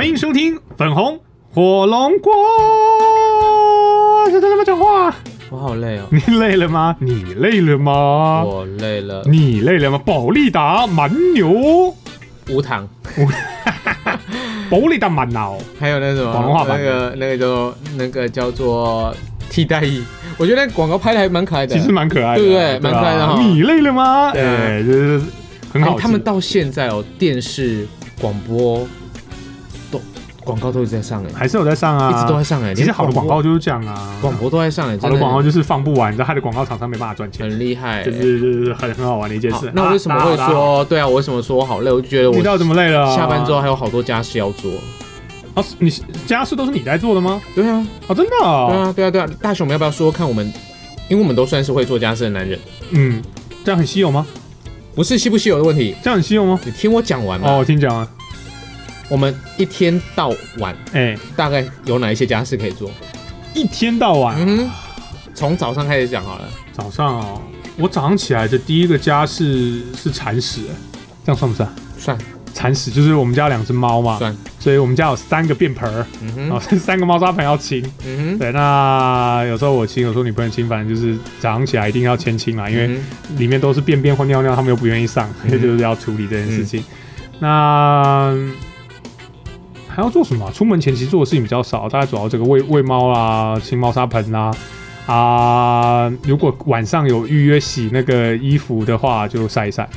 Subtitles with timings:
[0.00, 1.20] 欢迎收听粉红
[1.52, 2.32] 火龙果。
[4.30, 5.14] 想跟他们讲话，
[5.50, 6.96] 我好累哦，你累了吗？
[7.00, 8.42] 你累了吗？
[8.42, 9.22] 我累了。
[9.26, 10.00] 你累了吗？
[10.02, 11.94] 保利达蛮牛，
[12.48, 12.88] 无糖，
[14.70, 19.14] 保利达蛮牛，还有那什么广东话版那个那个叫那个叫做
[19.50, 20.02] 替代役，
[20.38, 21.76] 我觉得那广告拍的还蛮可爱的。
[21.76, 24.32] 其实蛮可爱的，对不对蛮可爱的你累了吗？
[24.32, 25.20] 对就是
[25.70, 27.86] 很好他们到现在哦，电视、
[28.18, 28.88] 广播都
[30.44, 32.74] 广告都一直在上哎，还是有在上啊，一直都在上哎。
[32.74, 38.14] 其实好的广告就是这样啊，广播都在上哎，好真的的广告就是放不完，你知道害的广告厂商没办法赚钱，很厉害这哎。
[38.20, 39.70] 是就是很很好玩的一件事。
[39.74, 41.06] 那为什么会说对啊？
[41.06, 41.92] 我为什么说我好累？
[41.92, 43.14] 我就觉得我你到怎么累了？
[43.14, 44.70] 下班之后还有好多家事要做。
[45.54, 45.90] 哦，你
[46.26, 47.40] 家事都是你在做的吗？
[47.54, 49.28] 对啊，哦，真的对哦，啊，对啊，对啊。
[49.42, 50.46] 大雄，我们要不要说看我们？
[51.08, 52.56] 因为我们都算是会做家事的男人，
[52.92, 53.20] 嗯，
[53.64, 54.24] 这样很稀有吗？
[54.94, 55.94] 不是稀不稀有的问题。
[56.02, 56.58] 这样很稀有吗？
[56.64, 57.50] 你听我讲完嘛。
[57.50, 58.08] 哦，我听讲啊，
[59.10, 62.90] 我们一天到晚哎，大概有哪一些家事可以做？
[63.54, 64.36] 一天到晚？
[64.38, 64.70] 嗯，
[65.34, 66.48] 从早上开始讲好了。
[66.72, 67.42] 早上哦，
[67.76, 70.74] 我早上起来的第一个家事是铲屎，哎
[71.26, 71.68] 这样算不算？
[71.98, 72.16] 算。
[72.52, 77.80] 铲屎就是我们家有两只猫嘛，算，所以我们家有三个便盆儿，嗯哼，然后 三个猫砂盆要清。
[78.04, 86.84] 嗯哼，对，那有时候我清，有时候女朋友清，反正就是早上起来一定要先清嘛，因为嗯里面都是便便或尿尿，他们又不愿意上，所以 就是要处理这件事情。
[87.38, 88.34] 那
[89.94, 94.50] 还要做什么啊、出门前其实做的事情比较少，大概主要这个喂喂猫啦、清猫砂盆啦。
[95.06, 99.88] 啊，如果晚上有预约洗那个衣服的话，就晒一晒。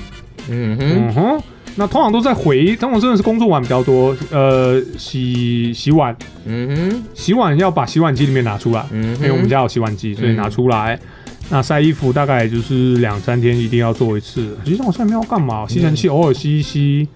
[0.49, 1.43] 嗯哼，嗯哼，
[1.75, 4.15] 那通常都在回，通常真的是工作完比较多。
[4.31, 10.99] 呃，洗洗碗，嗯哼，洗碗要把洗碗机里面拿出来，因为我们家有洗碗机，所以嗯拿出来。
[11.49, 14.57] 那晒衣服大概就是两三天一定要做一次。
[14.65, 17.07] 其实我现在没有干嘛，吸尘器偶尔吸一吸。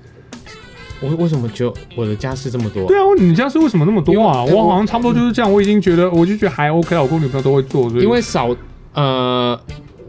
[1.00, 2.86] 我为什么就我的家事这么多？
[2.86, 4.44] 对啊，你家事为什么那么多啊？
[4.44, 8.56] 我好像差不多就是这样，我已经觉得，我就觉得还 OK 啊，我跟我女朋友都会做，因为少
[8.94, 9.60] 呃，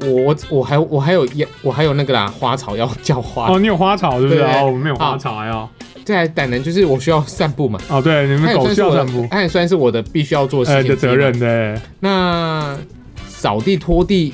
[0.00, 3.50] 我我我还我还有要我还有那个啦，花草要浇花。
[3.52, 4.40] 哦，你有花草是不是？
[4.40, 5.68] 哦，我们没有花草还要。
[6.04, 11.38] 再来胆能就是我需要散步嘛，哦，对，你们狗也算是我的需要散步，，它也算是我的必须要做事情的责任。
[11.38, 11.78] 对。
[12.00, 12.74] 那
[13.26, 14.32] 扫地拖地，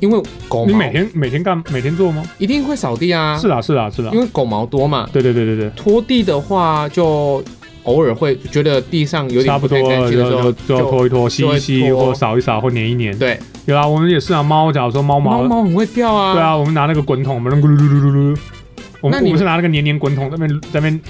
[0.00, 2.22] 因为狗毛你每天每天干每天做吗？
[2.38, 4.20] 一定会扫地啊，是啊是啊是啊因。
[4.20, 5.08] 为狗毛多嘛。
[5.12, 7.42] 对对对对对，拖地的话，就
[7.84, 13.18] 偶尔会觉得地上有点差不多太干净的时候，就拖一拖、吸一吸或扫一扫或粘一粘。
[13.18, 14.42] 对，有啊，我们也是啊。
[14.42, 16.34] 猫假如说猫毛，猫毛很会掉啊。
[16.34, 18.38] 对，啊，我们拿那个滚筒，我们咕噜噜噜噜噜。
[19.02, 21.00] 我们我们是拿那个黏黏滚筒在那边在那边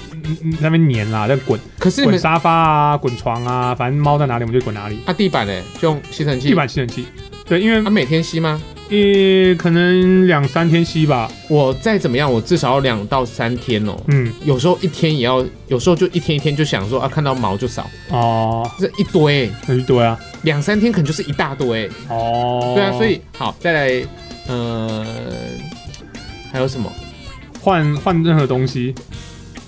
[0.61, 4.99] 那边粘啦，在滚可是滚沙发啊，滚床啊，反正猫在哪里我们就滚哪里。
[5.05, 6.47] 啊地板呢，就用吸尘器。
[6.47, 7.05] 地板吸尘器，
[7.45, 8.61] 对，因为啊每天吸吗？
[8.91, 13.95] 呃可能两三天吸吧，我再怎么样，我至少要两到三天哦。
[14.07, 14.31] 嗯。
[14.43, 21.89] 有时候一天也要，有时候就一天一天就想说啊，看到毛就扫，哦，这一堆，那一堆啊，两三天可能就是一大堆。
[22.09, 24.05] 哦，对啊，所以好，再来，
[24.47, 25.05] 呃，
[26.51, 26.91] 还有什么？
[27.61, 28.93] 换换任何东西，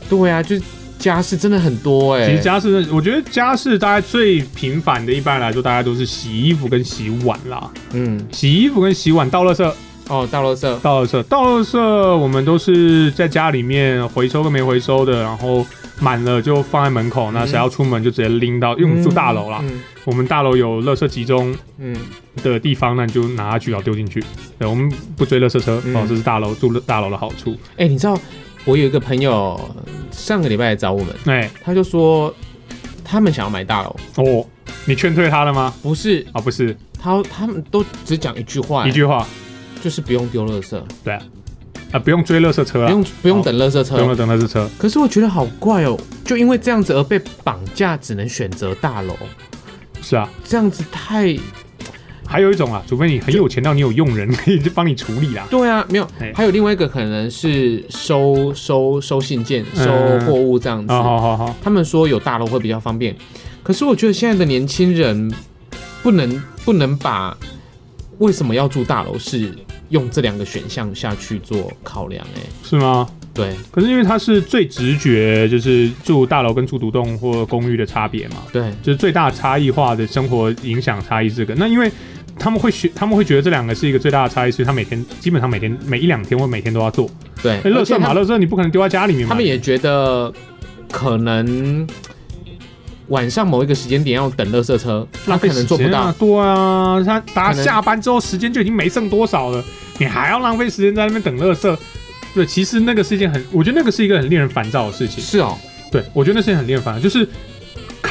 [0.10, 0.64] 对啊，就是
[1.04, 7.70] 家事真的很多哎、其实家事，我觉得家事大概最频繁的，一般来说大家都是洗衣服跟洗碗啦。
[7.92, 9.70] 嗯，洗衣服跟洗碗倒垃圾，
[10.08, 15.66] 哦，倒垃圾，倒垃圾，倒垃圾，我们都是在家里面回收跟没回收的，然后
[16.00, 19.82] 满了就放在门口，那谁要出门就直接拎到，因为我们住大楼啦，嗯。
[20.06, 21.96] 我们大楼有垃圾集中嗯
[22.42, 24.22] 的地方，那你就拿下去然后丢进去。
[24.58, 25.96] 对，我们不追垃圾车，嗯。
[25.96, 27.58] 哦，这是大楼住大楼的好处。
[27.78, 28.18] 哎、你知道
[28.66, 29.60] 我有一个朋友
[30.12, 32.34] 上个礼拜来找我们，哎，他就说
[33.04, 34.46] 他们想要买大楼，哦，
[34.86, 35.74] 你劝退他了吗？
[35.82, 36.26] 不是。
[36.32, 39.28] 啊，不是，他他们都只讲一句话、一句话，
[39.82, 41.22] 就是不用丢垃圾，对啊，
[41.92, 44.16] 啊，不用追垃圾车啊，不用不用等垃圾不用车。
[44.16, 44.70] 等垃圾车。
[44.78, 49.14] 可是我觉得好怪哦，就因为这样子而被绑架，只能选择大楼，
[50.02, 51.38] 是啊，这样子太
[52.34, 55.46] 还有一种啊，除非你很有钱到你有佣人可以去帮你处理啦。
[55.52, 56.34] 对啊，没有哎。
[56.34, 60.92] 还有另外一个可能是收收收信件、嗯收货物这样子。
[60.92, 63.16] 啊，好好好，他们说有大楼会比较方便，
[63.62, 65.32] 可是我觉得现在的年轻人
[66.02, 67.38] 不能不能把
[68.18, 69.52] 为什么要住大楼是
[69.90, 73.08] 用这两个选项下去做考量、哎，是吗？
[73.34, 81.56] 对，可是因为它是最直觉，就是住大楼跟住独栋或公寓的差别嘛，对，就是最大差异化的生活影响差异这个。
[81.56, 81.92] 那因为
[82.38, 87.10] 他们会学，他们会觉得这两个是一个最大的差异，所以他每天基本上每天每一两天或每天都要做。
[87.42, 89.30] 对，哎，垃圾嘛，而且他垃圾你不可能丢在家里面嘛。
[89.30, 90.34] 他们也觉得
[90.92, 91.88] 可能
[93.08, 96.12] 晚上某一个时间点要等乐色车，他浪费可能做不到。
[96.14, 99.64] 对啊，他大家下班之后时间就已经没剩多少了，
[100.00, 101.78] 你还要浪费时间在那边等乐色。
[102.34, 105.24] 对，其实那个是一件很，我觉得那个是一个很令人烦躁的事情。
[105.24, 105.56] 是哦，
[105.92, 107.28] 对，我觉得那是很令人烦，就是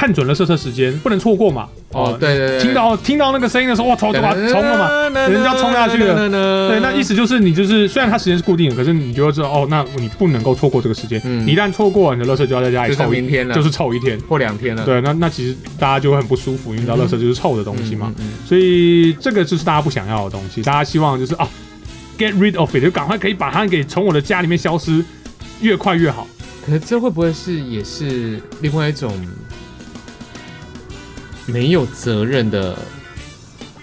[0.02, 1.68] 看准了设车时间，不能错过嘛。
[1.92, 6.28] 哦，对对对，听到听到那个声音的时候，哇，冲冲啊，冲了嘛，人家冲下去了。
[6.68, 11.22] 对，那意思就是你就是虽然它时间是固定的，可是你就会知道哦，那你不能够错过这个时间。
[11.24, 14.18] 嗯你一旦错过，你的垃圾就要在家里就是臭一，天了，就是臭一天。
[14.28, 14.84] 或两天了。
[14.84, 18.12] 对，那那其实大家就会很不舒服，因为你知道垃圾就是臭的东西嘛。
[18.44, 21.48] 所以这个就是大家不想要的东西，大家希望就是啊
[22.18, 25.04] ，get rid of it，就赶快可以把它给从我的家里面消失，
[25.60, 26.26] 越快越好。
[26.28, 29.12] 嗯可是这会不会是也是另外一种
[31.46, 32.76] 没有责任的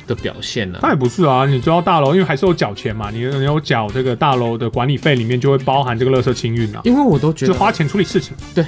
[0.08, 0.80] 的表现呢？
[0.82, 8.36] 那也不是啊，你知道大楼，因为还是有缴钱嘛，你你有缴这个大楼的管理费，里面就会包含这个垃圾清运啊，因为我都觉得就花钱处理事情。
[8.54, 8.66] 对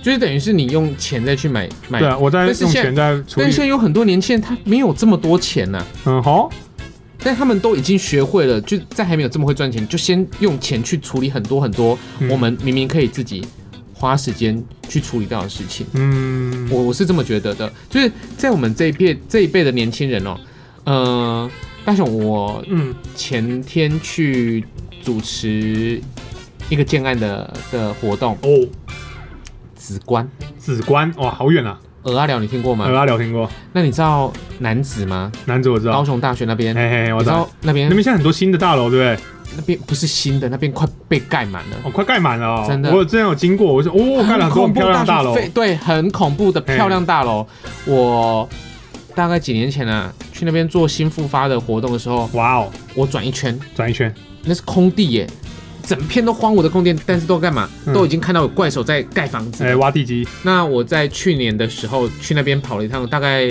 [0.00, 1.98] 就是等于是你用钱再去买买。
[1.98, 3.56] 对啊，我在用钱在处理但现。
[3.58, 6.48] 在有很多年轻人他没有这么多钱呐、嗯好，
[7.20, 13.44] 但他们都已经学会了，就在还没有这么会赚钱，就先用钱去处理很多很多嗯我们明明可以自己
[13.98, 15.86] 花时间去处理掉的事情。
[15.94, 20.38] 嗯，我我是这么觉得的，就是在我们这一辈这一辈的年轻人哦，
[20.84, 21.50] 呃，
[21.84, 24.64] 大雄，我嗯前天去
[25.02, 26.00] 主持
[26.68, 28.48] 一个建案的的活动，哦，
[29.74, 30.28] 紫关
[30.58, 31.78] 紫关哇，好远啊！
[32.02, 32.86] 鹅阿寮，你听过吗？
[32.86, 35.30] 鹅阿廖听过，那你知道南子吗？
[35.46, 39.24] 男子我知道，高雄大学那边，嘿嘿，我知道知道，那边那边现在很多新的大楼，对不对？
[39.56, 41.76] 那边不是新的，那边快被盖满了。
[41.84, 42.94] 哦，快盖满了哦，真的。
[42.94, 45.36] 我之前有经过，我说哦，盖了很多很漂亮的大楼。
[45.54, 47.46] 对，很恐怖的漂亮大楼。
[47.86, 48.48] 我
[49.14, 54.14] 大概几年前啊，去那边做新复发的活动的时候，哇哦，我转一圈，转一圈，
[54.44, 55.26] 那是空地耶，
[55.82, 57.68] 整片都荒芜的空地，但是都干嘛？
[57.86, 57.92] 嗯。
[57.92, 59.70] 都已经看到有怪手在盖房子了。
[59.70, 63.44] 哎，挖地基，那我在去年的时候去那边跑了一趟，大概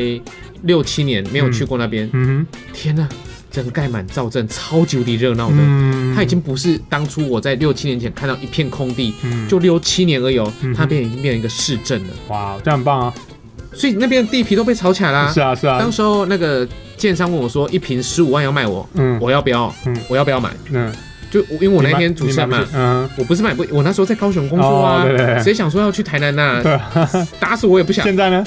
[0.64, 2.10] 六七年没有去过那边。
[2.14, 3.08] 嗯天呐，
[3.58, 5.56] 整个盖满造镇，超级无敌热闹，的。
[5.58, 12.10] 嗯它已经不是当初我在六七年前看到一片空地，嗯就六七年而已哦嗯，它变已经变成一个市镇了。
[12.28, 13.14] 哇，这样很棒啊！
[13.74, 15.32] 所以那边的地皮都被炒起来啦。
[15.34, 16.68] 是啊是啊当，时候那个
[16.98, 19.74] 建商问我说，一瓶十五万要卖我，嗯我要不要？
[19.86, 20.52] 嗯我要不要买？
[20.72, 20.92] 嗯，
[21.32, 25.04] 就因为我那天主持人嘛嗯，我不是买不，我那时候在高雄工作啊
[25.44, 26.60] 谁想说要去台南呐？
[26.64, 28.06] 对啊，打死我也不想。
[28.06, 28.46] 现在呢？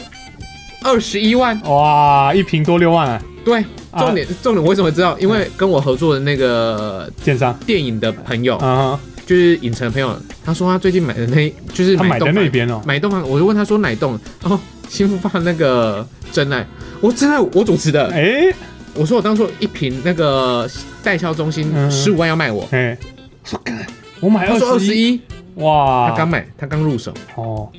[0.83, 3.23] 二十一万，哇，一瓶多六万啊！
[3.50, 4.00] 对，啊。
[4.00, 5.19] 重点重点我为什么知道？
[5.19, 7.52] 因为跟我合作的那个电商。
[7.67, 14.58] 电影的朋友，啊，就是影城的朋友，他说他最近买的那，就是他买在栋房，那边哦，买一栋房，我就问他说哪一栋，然后
[14.88, 16.67] 新复发那个真爱，
[17.00, 18.52] 我真爱我主持的，哎。
[18.93, 20.69] 我说我当初一瓶那个
[21.00, 21.88] 代销中心嗯。
[21.88, 22.99] 十五万要卖我，哎，
[23.44, 23.87] 说干，
[24.19, 25.20] 我买他说二十一，二十一，
[25.62, 27.70] 哇，他刚买，他刚入手，哦，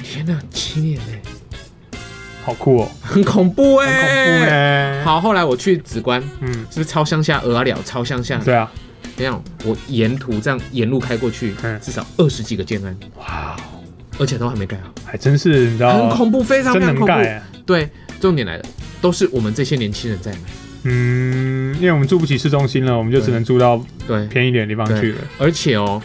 [0.00, 1.20] 天哪，七年嘞，
[2.46, 8.38] 好酷哦，很恐怖很哎、恐怖呢。，好，后来我去紫关，嗯，是不是超乡下鹅啊寮超乡下？
[8.44, 8.70] 对啊，
[9.16, 11.80] 这样我沿途这样沿路开过去，嗯。
[11.80, 13.56] 至少二十几个建安，哇，
[14.20, 17.12] 而且都还没盖好，还真是你知道，很恐怖，非常非常恐怖。
[17.66, 17.90] 对，
[18.20, 18.64] 重点来了，
[19.00, 20.38] 都是我们这些年轻人在买。
[20.84, 25.18] 嗯，因为我们住不起市中心了，我们就只能住到对，便宜一点的地方去了。
[25.36, 26.00] 而且哦，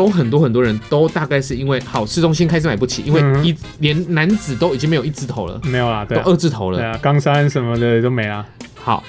[0.00, 3.44] 都很多很多人都大概是因为好市中心开始买不起，因为嗯。
[3.44, 6.78] 一、连男子都已经没有一字头了，没有啦，对都啊，二字头了。
[6.78, 9.04] 对啊，冈山什么的都没了，好，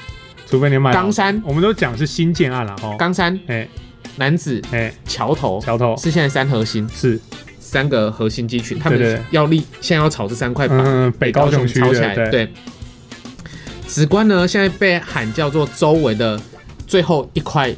[0.46, 2.94] 除非你买冈山、我们都讲是新建案了哈。
[2.98, 3.66] 冈山、哎。
[4.18, 5.62] 男子、哎，桥头。
[5.62, 5.96] 桥头。
[5.96, 7.18] 是现在三核心，是。
[7.58, 12.14] 三个核心肌群，他们要立现在要炒这三块板，嗯北高雄区炒起来。
[12.14, 12.46] 的对。
[12.46, 12.54] 对，
[13.88, 16.38] 紫关呢现在被喊叫做周围的
[16.86, 17.74] 最后一块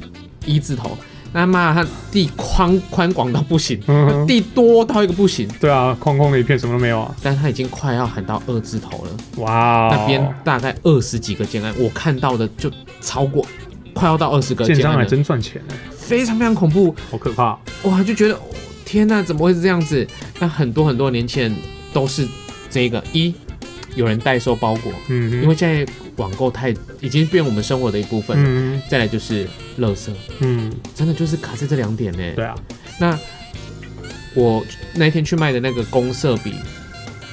[0.45, 0.97] 一字头，
[1.33, 7.15] 那妈它地宽宽广到不行，嗯地多到一个不行，对啊，空空的一片，什么都没有啊。
[7.23, 9.11] 但它已经快要喊到二字头了。
[9.37, 12.71] 哇哦，那边大概二十几个建案，我看到的就
[13.01, 13.45] 超过，
[13.93, 16.95] 快要到二十个建安还真赚钱呢，非常非常恐怖。
[17.09, 17.57] 好可怕。
[17.83, 18.39] 哇，就觉得
[18.85, 20.07] 天呐，怎么会是这样子？
[20.39, 21.53] 那很多很多年轻人
[21.91, 22.27] 都是
[22.69, 23.33] 这个一，
[23.95, 28.43] 有人代收包裹，嗯，因为现在网购太已经变我们生活的一部分了。
[28.47, 28.81] 嗯。
[28.89, 29.47] 再来就是
[29.79, 32.23] 垃圾，嗯，真的就是卡在这两点呢。
[32.35, 32.55] 对啊，
[32.99, 33.17] 那
[34.35, 34.63] 我
[34.95, 36.53] 那天去卖的那个公社比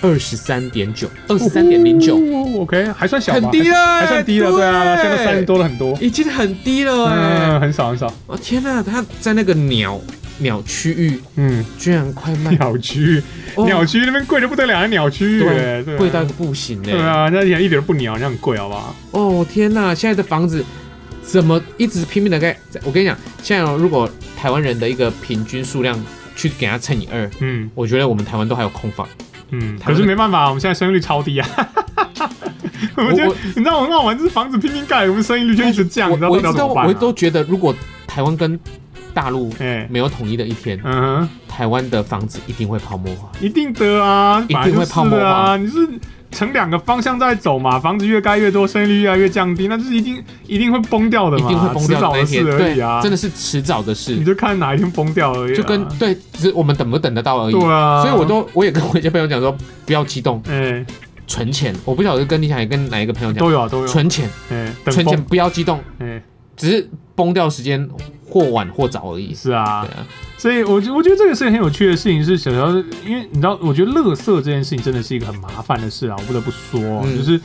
[0.03, 4.65] 二十三点九，二十三点零九，哦，OK，还算小，很低了，还算低了，对。
[4.65, 10.01] 啊，现在三十多了很多，已经很低了哎、嗯，很少很少，哦天呐，他在那个鸟
[10.41, 13.23] 鸟区域嗯，居然快卖鸟区，
[13.55, 18.95] 哦鸟区那边贵的不得了，鸟区，域对啊贵到一个不行嘞、对啊，那一点都不鸟，那很贵，好不好？
[19.13, 20.65] 哦天呐，现在的房子
[21.23, 22.57] 怎么一直拼命的盖？
[22.85, 25.99] 我跟你讲，现在哦如果台湾人的一个平均数量
[26.35, 29.07] 去给他乘以二，嗯我觉得我们台湾都还有空房。
[29.51, 31.49] 嗯，可是没办法，我们现在生育率超低啊。
[32.97, 36.89] 我觉得我你知道我很好玩，就是房子拼命盖，我们生育率就一直降，你知道我我一直都到底要怎么办啊？
[36.89, 37.75] 我都觉得，如果
[38.07, 38.59] 台湾跟
[39.15, 43.31] 大陆哎，没有统一的一天，嗯哼，台湾的房子一定会泡沫化。
[43.41, 45.57] 一定的啊，一定会泡沫啊，化。
[45.57, 45.89] 你是
[46.31, 54.15] 呈两个方向在走嘛，房子越盖越多，生育率越来越降低，那就是一定一定会崩掉的嘛，一定会崩掉的的那天，对事而已啊，真的是迟早的事。
[54.15, 57.53] 你，就看哪一天崩掉而已啊，就跟对，只是我们等不等得到而已。
[57.53, 60.85] 对啊，所以我都我也跟我一些朋友讲说，不要激动，哎
[61.27, 61.75] 存钱。
[61.85, 66.23] 我不晓得跟你想，也跟哪一个朋友讲，都有啊都有，存钱，哎等存钱，不要激动，哎
[66.57, 67.89] 只是崩掉时间
[68.31, 69.35] 或晚或早而已。
[69.35, 70.07] 是啊对，啊，
[70.39, 72.69] 所以我觉我觉得这个是很有趣的事情，是小乔，
[73.05, 77.41] 因为你知道，我觉得垃圾这件事情真的是一个很麻烦的事啊，我不得不说，嗯就是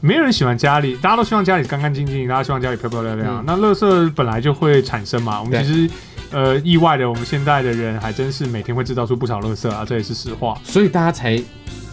[0.00, 3.38] 没有人喜欢家里，大家都希望家里干干净净，大家希望家里漂漂亮亮。
[3.38, 5.90] 嗯那垃圾本来就会产生嘛，我们其实
[6.30, 10.58] 呃意外的，我们现在的人还真是每天会制造出不少垃圾啊，这也是实话。
[10.64, 11.40] 所以大家才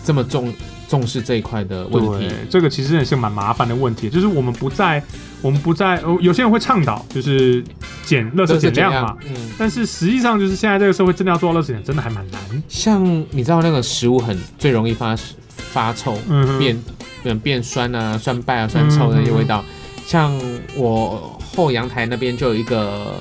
[0.03, 0.53] 这么重
[0.89, 5.01] 重视这一块的问题对。，这个其实也是蛮麻烦的问题，就是我们不在，
[5.41, 7.63] 我们不在，呃有些人会倡导就是
[8.03, 12.41] 减垃圾减量嘛，，嗯，但是实际上就是现在这个社会真的要做到垃圾减，真的还蛮难。
[12.67, 15.15] 像你知道那个食物很最容易发
[15.55, 16.84] 发臭，嗯哼，变
[17.22, 19.63] 变变酸啊、酸败啊、酸臭的那些味道。
[20.08, 20.36] 像
[20.75, 23.13] 我后阳台那边就有一个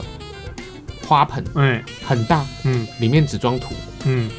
[1.06, 3.74] 花盆，嗯，很大，嗯里面只装土。
[4.06, 4.30] 嗯，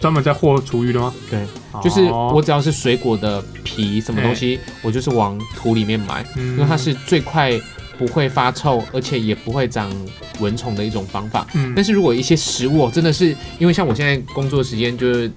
[0.00, 1.12] 专门在和厨余的吗？
[1.30, 1.44] 对，
[1.82, 7.52] 就是哦我只要是水果的皮什么东西，我就是往土里面埋，嗯因为它是最快
[7.98, 9.92] 不会发臭，而且也不会长
[10.38, 11.46] 蚊虫的一种方法。
[11.54, 15.30] 嗯但是如果一些食物哦真的是，因为像我现在工作时间就是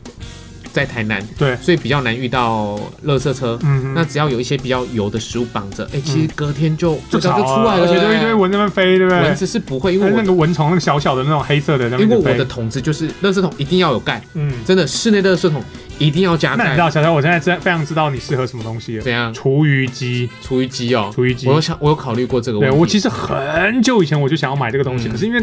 [0.73, 3.57] 在台南，对，所以比较难遇到垃圾车。
[3.63, 9.21] 嗯那只要有一些比较油的食物绑着，哎、其实隔天就就味道就出来了，而且就一堆对蚊在那飞，对不对？
[9.21, 15.63] 蚊子是不会，因为那个蚊虫，那个小小的那种黑色的，那因为我的桶子就是垃圾桶一定要有盖，嗯，真的室内垃圾桶
[15.99, 16.63] 一定要加盖。
[16.63, 19.03] 那你知道，小乔，我现在真非常知道你适合什么东西了。
[19.03, 19.33] 怎样？
[19.33, 21.53] 厨余机，厨余机哦，厨余机我。
[21.53, 22.73] 有想，我有考虑过这个问题。
[22.75, 25.41] 对我其实很久以前我就想要买这个东西，嗯可是因为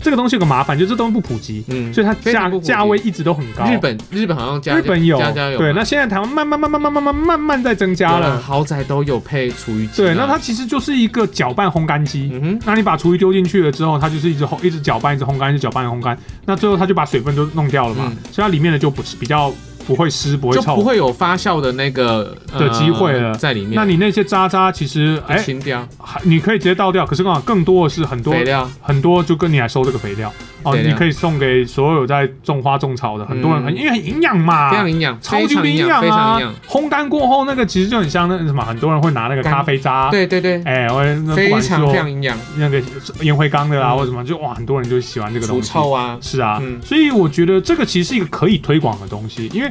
[0.00, 3.64] 这个东西有个麻烦，就是这东西不普及，嗯所以它价非常不普及价位一直都很高。
[3.64, 8.40] 日本日本好像加日本有加加有对，那现在台湾慢慢慢慢慢慢慢慢慢在增加有了了。
[8.40, 9.96] 豪宅都有配厨余机啊。
[9.96, 12.30] 对，那它其实就是一个搅拌烘干机。
[12.32, 16.16] 嗯哼，那你把厨余丢进去了之后，它就是一直烘，一直搅拌，一直烘干，一直搅拌，烘干。
[16.46, 19.52] 那最后它就把水分都弄掉了嘛，嗯所以它里面的就不是比较
[19.88, 23.72] 不会湿，不会臭，就不会有发酵的那个呃的机会了在里面。
[23.74, 27.06] 那你那些渣渣其实，就哎、清掉还你可以直接倒掉。
[27.06, 30.30] 可是刚好更多的是很多肥料，很多就跟你来收这个肥料
[30.64, 36.54] 哦，你可以送给所有在种花种草的很多人，因为很营养嘛，非常营养，超级营营养啊非常营养。！
[36.66, 40.88] 烘干过后那个其实就很像那什么，很多人会拿那个咖啡渣，对对对，哎、
[41.34, 42.82] 非常非常营养，那个
[43.20, 45.68] 烟灰缸的啦，嗯或者什么，就哇，很多人就喜欢这个东西。
[45.68, 49.70] 臭啊，是啊，嗯所以我觉得这个其实是一个可以推广的东西，因为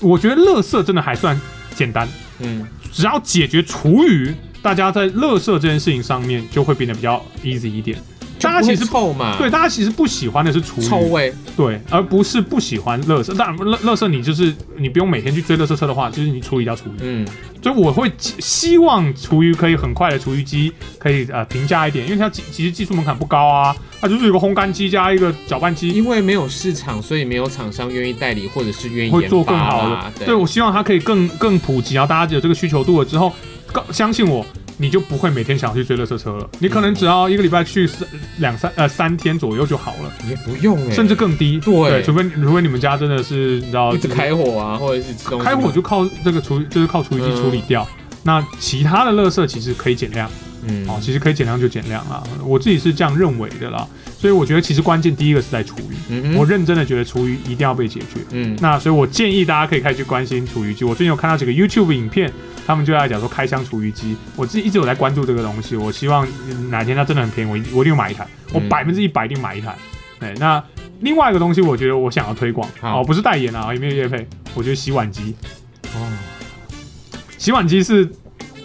[0.00, 1.38] 我觉得垃圾真的还算
[1.74, 7.98] 简单，嗯，只要解决厨余，大家在乐色这件事情上面就会变得比较 easy 一点。
[8.40, 13.36] 大家其实臭嘛，对，大家其实不喜欢的是厨余，臭味，对，而不是不喜欢垃圾。
[13.36, 16.92] 当然，垃垃圾你就是你不用每天去追垃圾车的话，就是你处理掉厨余。
[17.00, 17.26] 嗯，
[17.62, 30.26] 所以我会希希望厨余可以很快的厨余机可以呃平价一点，因为它技其实技术门槛不高啊，它就是一个烘干机加一个搅拌机，因为没有市场，所以没有厂商愿意代理，或者是愿意会做更好的。
[30.26, 33.32] 对，我希望它可以更更普及，然后大家有这个需求度了之后，
[33.72, 34.46] 更相信我。
[34.80, 38.08] 你就不会每天想要去追乐色车了，你可能只要一个礼拜去三
[38.38, 41.58] 两三呃三天左右就好了，也不用欸，甚至更低。
[41.60, 42.02] 对。
[42.02, 47.86] 除非除非你们家真的是你知道一直开火啊，或者是开火就靠这个厨就是靠厨余机处理掉。
[48.22, 50.30] 那其他的乐色其实可以减量
[50.68, 52.22] 嗯哦，其实可以减量就减量啦。
[52.44, 53.86] 我自己是这样认为的啦。
[54.18, 58.20] 所以我觉得其实关键第一个是在厨余，嗯哼我认真的觉得厨余一定要被解决。
[58.32, 60.84] 嗯那所以我建议大家可以开始去关心厨余机。
[60.84, 62.32] 我最近有看到几个 YouTube 影片，
[62.66, 64.16] 他们就在讲说开箱厨余机。
[64.34, 69.76] 我自己一直有在关注这个东西，我希望嗯哪天它真的很便宜，我一我一定买一台，我嗯百分之一百一定买一台。
[70.18, 70.60] 对，那
[71.00, 75.32] 另外一个东西，我觉得我想要推广，哦，不是代言啊，也没有业配，我觉得洗碗机，
[75.94, 76.10] 哦，
[77.38, 78.08] 洗碗机是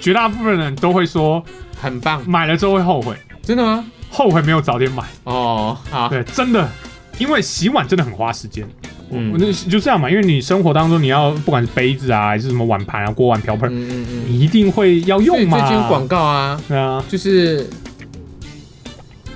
[0.01, 1.45] 绝大部分人都会说
[1.83, 3.83] 很棒，买了之后会后悔，真的吗？
[4.09, 5.03] 后悔没有早点买。
[5.25, 6.69] 哦，好，对，真的，
[7.17, 8.65] 因为洗碗真的很花时间。
[9.11, 15.59] 嗯我那就这样嘛，因为你生活当中你要不管是杯子啊，还是什么碗盘啊、锅碗瓢盆，嗯嗯嗯，你一定会要用嘛。
[15.59, 17.69] 最近有广告啊，对啊，就是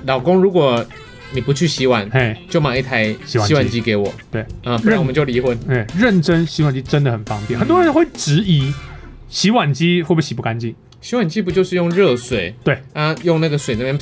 [0.06, 0.84] 老公，如果
[1.32, 5.56] 你不去洗碗，嘿，就买一台洗碗机洗碗机给我，对，啊，不然我们就离婚。
[5.68, 7.60] 哎，认真洗碗机真的很方便。
[7.60, 8.72] 很多人会质疑
[9.28, 10.74] 洗碗机会不会洗不干净？
[11.00, 12.54] 洗碗机不就是用热水？
[12.64, 13.98] 对啊，用那个水那边，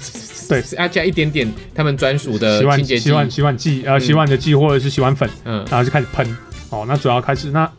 [0.48, 6.36] 对，啊加一点点他们专属的洗碗清洁剂洗，碗洗碗剂呃嗯洗碗的剂或者是洗碗粉，嗯然后就开始喷。
[6.70, 7.70] 哦，那主要开始那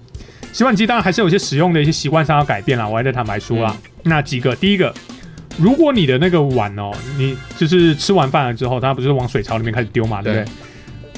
[0.53, 3.75] 洗碗机当然还是有一些使用的一些习惯上要改变啦，我还在坦白说啦。
[3.83, 4.93] 嗯那几个，第一个
[5.57, 10.53] 如果你的那个碗哦，你就是吃完饭了之后，它不是往水槽里面开始丢嘛，对不对？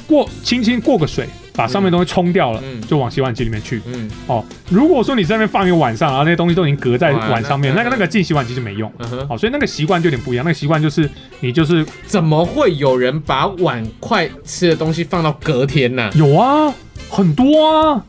[0.09, 3.79] 过轻轻过个水，把上面东西冲掉了，嗯就往洗碗机里面去。
[3.85, 8.91] 嗯哦，如果说你在那边放一个碗上，然后那些东西都已经隔在碗上面，那那个那个进洗碗机就没用。
[8.97, 10.43] 嗯哼，哦，所以那个习惯就有点不一样。
[10.43, 11.07] 那个习惯就是
[11.41, 16.73] 你就是怎么会有人把碗筷吃的东西放到隔天呢、有啊，
[17.09, 18.03] 很多啊，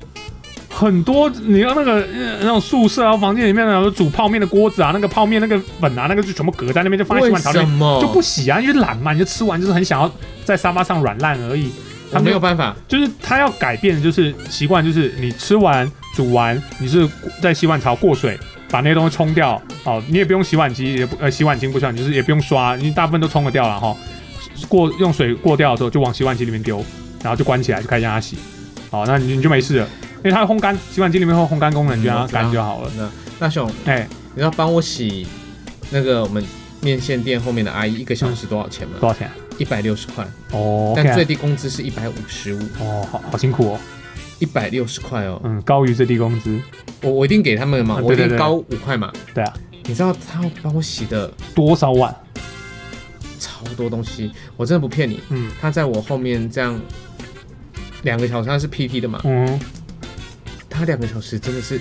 [0.71, 1.29] 很多。
[1.45, 10.11] 你要那个呃那种宿舍啊，房间里面的有煮泡面的锅子啊，那个泡面那个粉啊，那个就全部隔在那边，就放在洗为碗槽里面，么就不洗啊，因为懒嘛，你就吃完就是很想要
[10.45, 11.71] 在沙发上软烂而已。
[12.13, 17.09] 我没有办法，就是他要改变就是习惯，就是你吃完煮完，你是
[17.41, 18.39] 在洗碗槽过水，
[18.71, 23.97] 把那些东西冲掉哦，你也不用洗碗机，也不呃洗碗巾不需要，你就是也不用刷，你大部分都冲了掉了哈。
[24.69, 26.85] 过用水过掉的时候，就往洗碗机里面丢，
[27.23, 28.37] 然后就关起来，就开始让它洗。
[28.91, 32.91] 好，那你你就没事了，因为它会烘干，洗碗机里面会有烘干功能，你就让它干就好了。
[32.97, 35.27] 那那熊，哎、你要帮我洗
[35.91, 36.45] 那个我们
[36.81, 38.95] 面线店后面的阿姨一个小时多少钱吗？
[39.01, 39.35] 多少钱啊？
[39.61, 43.79] 一百六十块，哦但最低工资是一百五十五，哦，好好辛苦哦，
[44.39, 46.59] 一百六十块哦，嗯，高于最低工资，
[47.03, 48.23] 我我一定给他们嘛，啊对对对。
[48.23, 49.13] 我一定高五块嘛。
[49.35, 49.53] 对啊，
[49.85, 52.15] 你知道他要帮我洗的多少碗？
[53.39, 55.51] 超多东西，我真的不骗你，嗯。
[55.61, 56.81] 他在我后面这样
[58.05, 59.61] 两个小时，他是 PT 的嘛，嗯，
[60.71, 61.79] 他两个小时真的是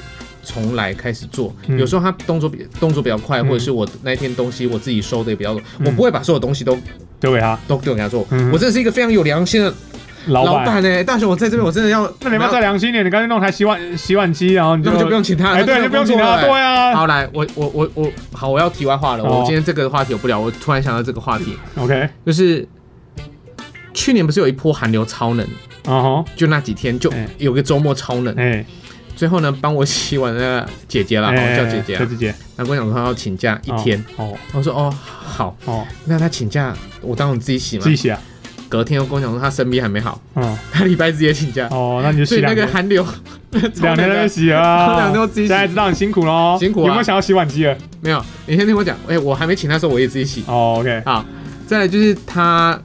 [0.50, 1.78] 从来开始做，嗯。
[1.78, 3.48] 有时候他动作比动作比较快，嗯。
[3.48, 5.86] 或者是我那一天东西我自己收的也比较多，嗯。
[5.86, 6.76] 我不会把所有东西都
[7.20, 9.72] 丢给他，都丢给他做，嗯我真的是一个非常有良心的
[10.28, 10.54] 老板。
[10.54, 13.06] 老板呢、大雄，我在这边我真的要，那你要再良心一点？
[13.06, 16.94] 你干脆弄台洗碗洗碗机，然后你就不用请他了，哎，对，就不用请他，对啊。
[16.94, 19.24] 好，来，我我我我好，我要题外话了。
[19.24, 19.40] 哦。
[19.40, 22.68] 我今天这个话题我不聊，我突然想到这个话题，OK，就是
[23.94, 25.48] 去年不是有一波寒流超冷，
[25.88, 27.28] 嗯哼，就那几天就哎。
[27.38, 28.66] 有个周末超冷，哎，
[29.20, 37.84] 最后呢帮我洗碗的姐姐啦，哎好叫姐姐啊，姐姐，她跟我讲说她要请假一天，哦我说哦好，哦，那她请假我当我自己洗嘛。
[37.84, 38.18] 自，己洗啊，
[38.70, 43.06] 隔天又跟我讲说她生病还没好，嗯，她礼拜日也请假，哦，那你就所以那个寒流
[43.52, 45.48] 两天在那边洗啊， 两天都自己洗。
[45.50, 46.88] 现在知道很辛苦喽，辛苦啊。
[46.88, 47.76] 有没有想要洗碗机了？
[48.00, 51.26] 没有，你先听我讲，哎，我还没请她的时候我也自己洗，哦，OK，好，
[51.68, 52.80] 再来就是她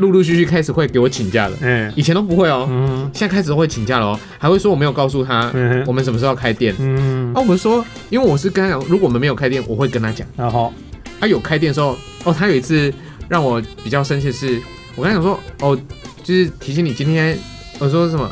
[0.00, 2.66] 陆陆续续开始会给我请假了，嗯，以前都不会哦。
[2.70, 6.74] 嗯现在开始都会请假了哦，还会说我没有告诉他嗯我们什么时候要开店。
[6.78, 10.26] 嗯啊，，我们说，因为我是跟他讲，如果我们没有开店，我会跟他讲。
[10.36, 10.72] 然后
[11.20, 12.92] 他有开店的时候，哦，他有一次
[13.28, 14.60] 让我比较生气的是，
[14.96, 15.78] 我跟他讲说，哦，
[16.24, 17.38] 就是提醒你今天，
[17.78, 18.30] 我说什么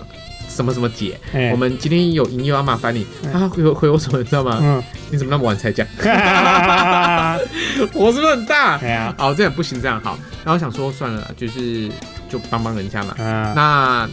[0.49, 3.07] 什么什么姐，哎我，们今天有营业要麻烦你。
[3.25, 4.59] 嗯他回我回我什么，你知道吗？
[4.63, 5.87] 嗯，你怎么那么晚才讲？
[6.03, 7.39] 哎
[7.95, 8.79] 我是不是很大？
[8.83, 10.19] 呀，好，这样不行，这样好。
[10.49, 11.91] 然后想说算了，就是
[12.27, 13.15] 就帮帮人家嘛。
[13.19, 14.09] 嗯，那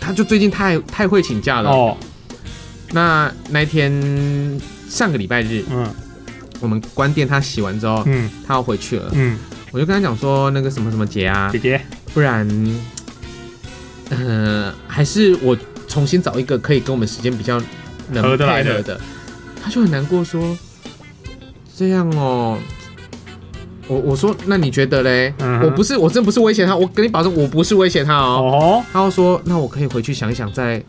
[0.00, 1.68] 他就最近太太会请假了。
[1.68, 1.94] 哦，
[2.92, 3.92] 那那一天
[4.88, 5.86] 上个礼拜日，嗯
[6.60, 9.38] 我们关店，他洗完之后，嗯他要回去了，嗯，
[9.70, 11.78] 我就跟他讲说，那个什么什么节啊姐，姐，
[12.14, 12.48] 不然，
[14.08, 15.54] 呃，还是我
[15.86, 17.60] 重新找一个可以跟我们时间比较
[18.10, 18.98] 能配合的。
[19.62, 20.56] 他就很难过说，
[21.76, 22.58] 这样哦。
[23.88, 25.32] 我我说，那你觉得嘞？
[25.38, 28.58] 嗯我不是，我真不是威胁他，我跟你保证，我不是威胁他哦。
[28.60, 30.82] 哦，他又说，那我可以回去想一想，再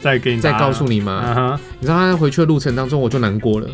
[0.00, 1.22] 再给你再告诉你吗？
[1.36, 3.68] 嗯，你知道他回去的路程当中，我就难过了。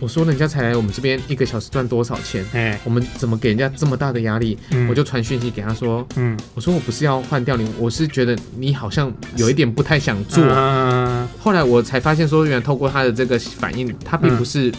[0.00, 4.58] 我说人家才来我们这边一个小时赚多少钱，哎，我们怎么给人家这么大的压力？
[4.72, 10.44] 嗯我就传讯息给他说，嗯我说我不是要换掉你，我是觉得你好像有一点不太想做。
[10.44, 14.70] 嗯，后来我才发现说，原来透过他的这个反应，他并不是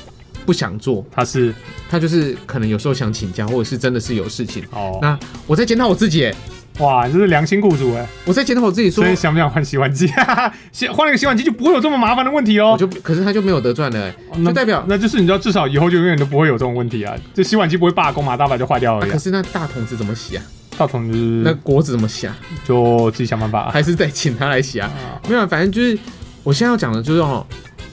[0.46, 1.54] 不想做，他是
[1.90, 4.64] 他就是可能有时候想请假，或者是真的是有事情。
[4.72, 6.36] 哦，那我在检讨我自己，耶
[6.80, 10.08] 哇，你这是良心雇主哎，我在检讨我自己说所，以想不想换洗碗机？
[10.12, 10.54] 哈
[10.94, 12.74] 换了个洗碗机就不会有这么麻烦的问题哦。
[12.74, 17.16] 我就可是他就没有得赚了，耶哦那就代表那就是你知道，至少以后就永远都不会有这种问题啊。
[17.34, 20.44] 这洗碗机不会罢工嘛，大不了就坏掉了可是那大桶子怎么洗啊？
[20.78, 22.38] 大桶子那锅子怎么洗啊？
[22.68, 23.72] 就自己想办法啊。
[23.72, 24.92] 还是得请他来洗啊？
[24.98, 25.98] 啊没有啊，反正就是
[26.44, 27.48] 我现在要讲的就是哦，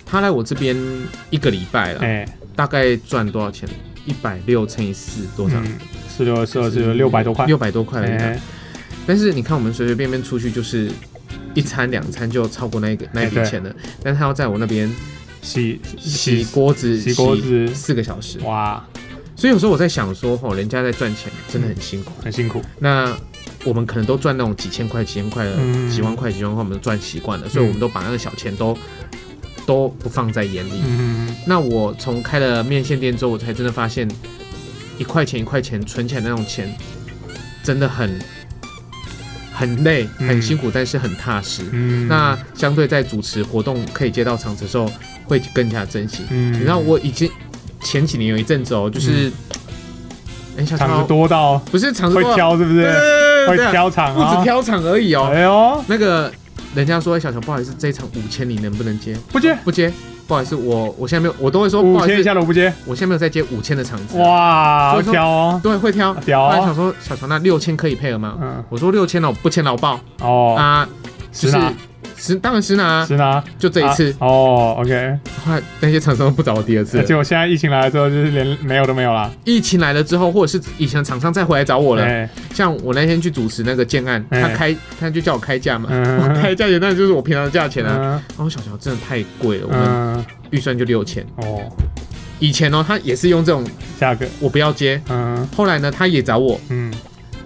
[0.05, 0.77] 他来我这边
[1.31, 3.69] 一个礼拜了，哎，大概赚多少钱？
[4.05, 5.57] 一百六乘以四多少？
[5.61, 7.47] 嗯，四六二四二是六百多块。
[7.47, 8.25] 六百多块而已啊。
[8.25, 8.41] 哎，
[9.07, 10.91] 但是你看，我们随随便便出去就是
[11.55, 14.93] 一餐两餐就超过那个那一笔钱了，但是他要在我那边
[15.41, 18.85] 洗洗锅子洗锅子四个小时，哇，
[19.37, 22.13] 所以有时候我在想说，吼，人家在赚钱真的很辛苦。
[22.25, 22.61] 很辛苦。
[22.81, 23.17] 那
[23.65, 28.77] 我们可能都赚那种几千块、几千块的、嗯几万块、几万块，我们都赚习惯了，所以我们都把那个小钱都
[29.67, 30.83] 都不放在眼里。
[30.87, 34.09] 嗯，那我从开了面线店之后，我才真的发现，
[34.99, 36.73] 一块钱一块钱存起来那种钱，
[37.63, 38.19] 真的很
[39.53, 41.63] 很累、嗯很辛苦，但是很踏实。
[41.73, 44.91] 嗯，那相对在主持活动可以接到场子的时候，
[45.27, 46.23] 会更加珍惜。
[46.31, 47.31] 嗯，你知道我已经
[47.83, 49.31] 前几年有一阵子哦，就是
[50.67, 52.83] 场子多到不是场子会，挑是不是？
[52.83, 54.45] 对对对会挑场不止啊？
[54.45, 55.31] 挑场而已哦。
[55.33, 56.33] 哎呦，那个
[56.75, 59.15] 人家说，哎，小乔不好意思，这一场五千你能不能接？
[59.31, 59.93] 不接，不接，
[60.27, 62.73] 不好意思，我我现在没有，我都会说不五千以好意思，下的我不接。
[62.87, 64.17] 我现在没有在接五千的场子。
[64.19, 66.15] 哇，会挑哦，对，会挑。
[66.25, 68.39] 屌哦后来想说，小乔那六千可以配合吗？
[68.41, 70.89] 嗯，我说六千了，我不签劳报哦，啊，
[71.31, 71.57] 就是
[72.23, 74.11] 实拿实当然是拿啊，实拿，就这一次。
[74.13, 75.19] 啊哦，OK。
[75.45, 77.05] 后来那些厂商都不找我第二次了。
[77.05, 79.31] 结果现在疫情来了之后，就是连没有都没有了。
[79.45, 82.29] 疫情来了之后，或者是以前厂商再回来找我了，哎。
[82.55, 84.43] 像我那天去主持那个建案，哎。
[84.43, 86.19] 他开他就叫我开价嘛，嗯。
[86.19, 87.97] 我开价钱那就是我平常的价钱啊。
[87.99, 88.11] 嗯。
[88.11, 91.25] 然后小乔真的太贵了，我们嗯，预算就六千。
[91.37, 91.61] 哦，
[92.39, 93.65] 以前哦，他也是用这种
[93.99, 95.49] 价格，我不要接，嗯。
[95.57, 96.82] 后来呢，他也找我，嗯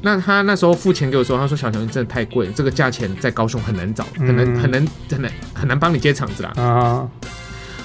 [0.07, 6.53] 那他那时候付钱给我说，他说小乔你真的太贵了，这个价钱在高雄很难找，很难嗯很难很难很难帮你接场子啦。
[6.57, 7.09] 啊。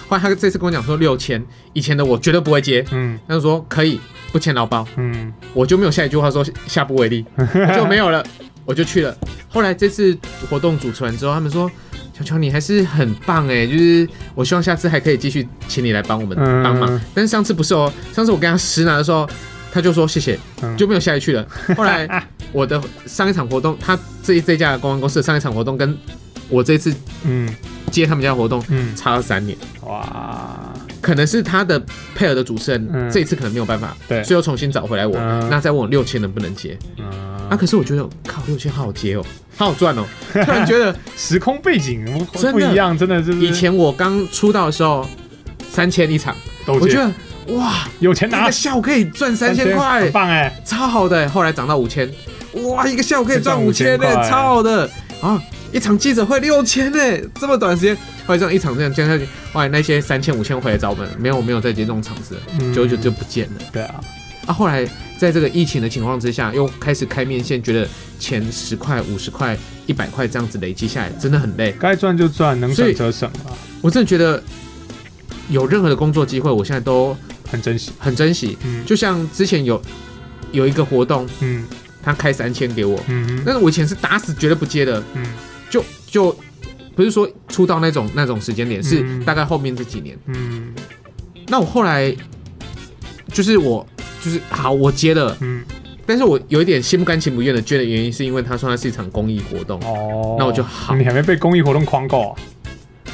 [0.07, 3.19] 后来他这次跟我讲说六千，以前的我绝对不会接，嗯。
[3.27, 3.99] 他就说可以
[4.31, 7.25] 不签劳包，嗯，我就没有下一句话说下不为例，
[7.75, 8.23] 就没有了，
[8.65, 9.17] 我就去了。
[9.49, 10.15] 后来这次
[10.47, 11.67] 活动主持完之后，他们说
[12.15, 16.61] 小乔你还是很棒哎，就是我希望下次还可以继续请你来帮我们嗯。
[16.63, 17.01] 帮忙。
[17.15, 19.27] 但是上次不是哦，上次我跟他实拿的时候，
[19.71, 20.75] 他就说谢谢，嗯。
[20.77, 21.47] 就没有下一句了。
[21.77, 22.07] 后来
[22.51, 25.97] 我的上一场活动，他这一这家公关公司的上一场活动跟
[26.49, 27.53] 我这次嗯。
[27.91, 31.77] 接他们家活动嗯，差了三年，哇，可能是他的
[32.15, 33.11] 配合的主持人、嗯。
[33.11, 34.23] 这一次可能没有办法，对。
[34.23, 35.49] 所以又重新找回来我，嗯。
[35.49, 36.77] 那再问我六千能不能接。
[36.97, 39.25] 啊，嗯，可是我觉得靠六千好好接哦，
[39.57, 40.05] 好好赚哦。
[40.31, 43.39] 突然觉得时空背景真的不一样，真的就是。
[43.39, 45.05] 以前我刚出道的时候，
[45.69, 46.33] 三千一场，
[46.67, 47.11] 我觉得
[47.47, 51.27] 哇，有钱拿一个，下午可以赚三千块很，棒哎，超好的。
[51.29, 52.09] 后来涨到五千，
[52.53, 54.89] 哇，一个下午可以赚赚五千5000块呢，超好的
[55.21, 55.41] 啊！
[55.71, 56.99] 一场记者会六千呢，
[57.39, 63.61] 这么短时间，后来这样一场这样降下去，后来那些三千五千回来找我们，没有没有再接这种场子了，嗯久久就不见了。
[63.71, 63.95] 对啊，
[64.47, 64.85] 啊，后来
[65.17, 67.87] 在这个疫情的情况之下，又开始开面线，觉得
[68.19, 71.73] 钱十块、五十块、一百块这样子累积下来，真的很累。
[71.79, 74.43] 该赚就赚，能省则省啊，我真的觉得
[75.49, 77.15] 有任何的工作机会，我现在都
[77.49, 77.91] 很珍惜。
[77.99, 78.57] 很珍惜。
[78.63, 78.85] 嗯。
[78.85, 79.81] 就像之前有
[80.51, 81.65] 有一个活动，嗯。
[82.03, 85.25] 他开三千给我，嗯但是我以前是打死绝对不接的，嗯。
[85.69, 86.35] 就就
[86.95, 89.23] 不是说出道那种那种时间点，是嗯。
[89.23, 90.17] 大概后面这几年。
[90.27, 90.73] 嗯。
[91.47, 92.15] 那我后来
[93.33, 93.85] 就是我
[94.23, 95.63] 就是好，我接了，嗯，
[96.05, 102.35] 但是我有一点心不甘情不愿的捐的原因，是因为他说他是一场公益活动，哦，那我就好你还没被公益活动框够啊，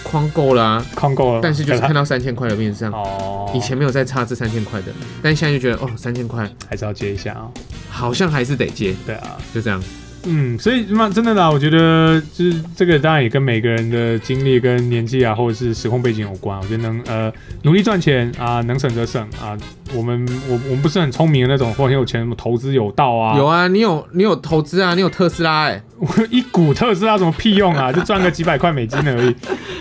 [0.10, 2.92] 框够了啊，框够了，但是就是看到三千块的面上。
[2.94, 4.88] 哦，以前没有再差这三千块的，
[5.22, 7.52] 但现在就觉得哦，三千块还是要接一下啊，
[7.90, 9.84] 好像还是得接，对啊，就这样。
[10.30, 16.60] 嗯，所以那真的啦，我觉得就是这个当然也跟每个人的经历跟年纪啊，或者是时空背景有关。
[16.60, 17.32] 我觉得能呃
[17.64, 19.58] 努力赚钱啊，能省则省啊。
[19.94, 25.87] 我们我我们不是很聪明的那种，或很有钱，什么投资有道啊，有啊，你有你有投资啊，你有特斯拉哎、我
[26.30, 29.36] 一股特斯拉什么屁用啊，就赚个几百块美金而已。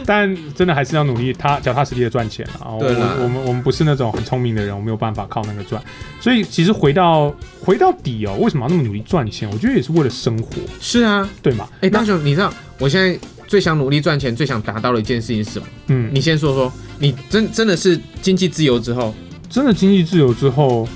[0.05, 2.71] 但真的还是要努力，他脚踏实地的赚钱啊。
[2.71, 2.85] 我
[3.23, 5.83] 我们我们不是那种很聪明的人，我没有办法靠那个赚。
[6.21, 9.49] 所以其实回到回到底哦，为什么要那么努力赚钱？
[9.51, 11.69] 我觉得也是为了生活，是啊，对嘛？
[11.81, 15.67] 哎、大雄，你知道我现在最想努力赚钱、最想达到的一件事情是什么？
[15.89, 19.15] 嗯，你先说说，你真真的是经济自由之后，
[19.51, 20.89] 真的经济自由之后，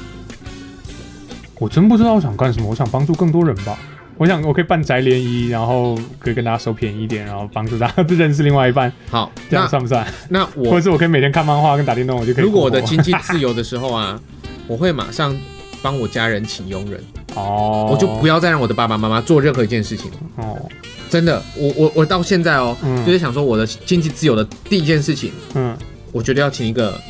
[1.58, 2.68] 我真不知道我想干什么。
[2.68, 3.78] 我想帮助更多人吧。
[4.20, 10.06] 我想我可以办宅联谊，然后可以跟大家收便宜一点，然后帮助大家认识另外一半，好，这样算不算？
[10.28, 14.20] 那我或者我是我可以每天看漫画跟打电动，我就可以如果我的经济自由的时候啊，
[14.66, 15.34] 我会马上
[15.80, 17.02] 帮我家人请佣人，
[17.34, 20.10] 哦，我就不要再让我的爸爸妈妈做任何一件事情。
[20.36, 20.68] 哦，
[21.08, 23.02] 真的，我我我到现在哦，嗯。
[23.06, 25.74] 就是想说我的经济自由的第一件事情，嗯。
[26.12, 27.00] 我觉得要请一个，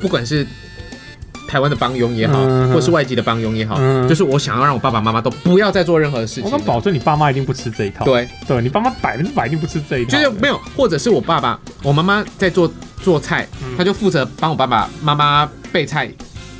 [0.00, 0.44] 不管是
[1.50, 6.50] 台湾的帮佣也好，嗯或是外籍的帮佣也好，嗯就是我想要让我爸爸妈妈都不要再做任何事情了。
[6.52, 8.04] 我敢保证你爸妈一定不吃这一套。
[8.04, 10.12] 对，对，你爸妈百分之百一定不吃这一套。
[10.12, 16.08] 就是没有，或者是我爸爸、我妈妈在做做菜，嗯他就负责帮我爸爸妈妈备菜、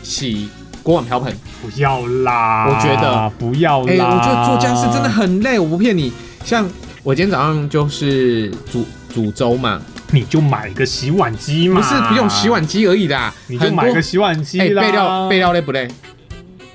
[0.03, 0.50] 洗
[0.83, 1.33] 锅碗瓢盆。
[1.62, 3.87] 不要啦，我觉得不要啦。
[3.88, 6.12] 哎、我觉得做家事真的很累，我不骗你。
[6.44, 6.68] 像
[7.05, 9.81] 我今天早上就是煮煮粥嘛，
[10.12, 14.82] 你就买个洗碗机嘛，不是不用洗碗机而已的，你就买个洗碗机哎、啦。
[14.82, 15.88] 备料备料累不累？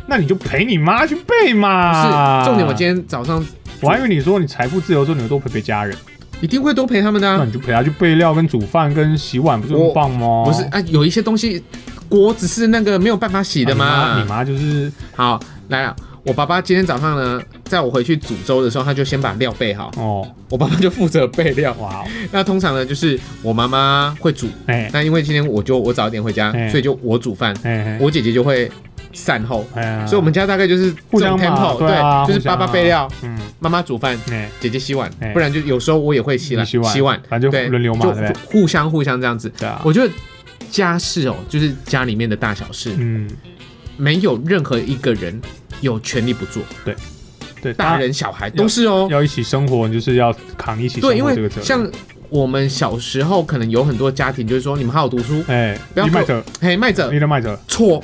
[0.07, 1.61] 那你就陪你妈去备不。
[1.61, 3.43] 是重点，我今天早上
[3.81, 5.97] 我还以为你说你财富自由之后，你会多陪陪家人，
[6.41, 7.37] 一定会多陪他们的、啊。
[7.39, 10.43] 那你就陪他去备料、跟煮饭、跟洗碗，不是很棒吗？
[10.45, 11.63] 不是啊，有一些东西
[12.07, 13.85] 锅只是那个没有办法洗的啊嘛。
[13.85, 15.95] 你妈你妈就是好，来了。
[16.23, 21.73] 我爸爸今天早上呢，在我回去煮粥的时候，他就先把料备好，哦，我爸爸就负责备料。
[21.79, 28.71] 哇哦，那通常呢，就是我妈妈会煮，哎那因为今天我就我早一点回家，哎所以就我煮饭，哎哎，我姐姐就会
[29.11, 31.47] 善后，哎，所以我们家大概就是互相对
[31.91, 35.09] 啊就是爸爸备料，嗯，妈妈煮饭，哎，姐姐洗碗。
[35.19, 38.13] 哎，不然就有时候我也会洗碗洗碗，反正就对，轮流嘛
[38.51, 39.51] 互相互相这样子。
[39.57, 40.13] 对啊，我觉得
[40.69, 43.27] 家事哦，就是家里面的大小事，嗯，
[43.97, 45.41] 没有任何一个人
[45.81, 46.95] 有权利不做，对，
[47.73, 49.07] 大人小孩都是哦。
[49.09, 51.65] 要一起生活，就是要扛一起生对，因为活这个责任。
[51.65, 51.91] 像
[52.29, 58.03] 我们小时候，可能有很多家庭就是说，你们好好读书，哎，不要卖着，嘿，卖着你的卖着错，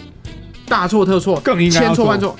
[0.67, 2.35] 大错特错，更应该千错万错，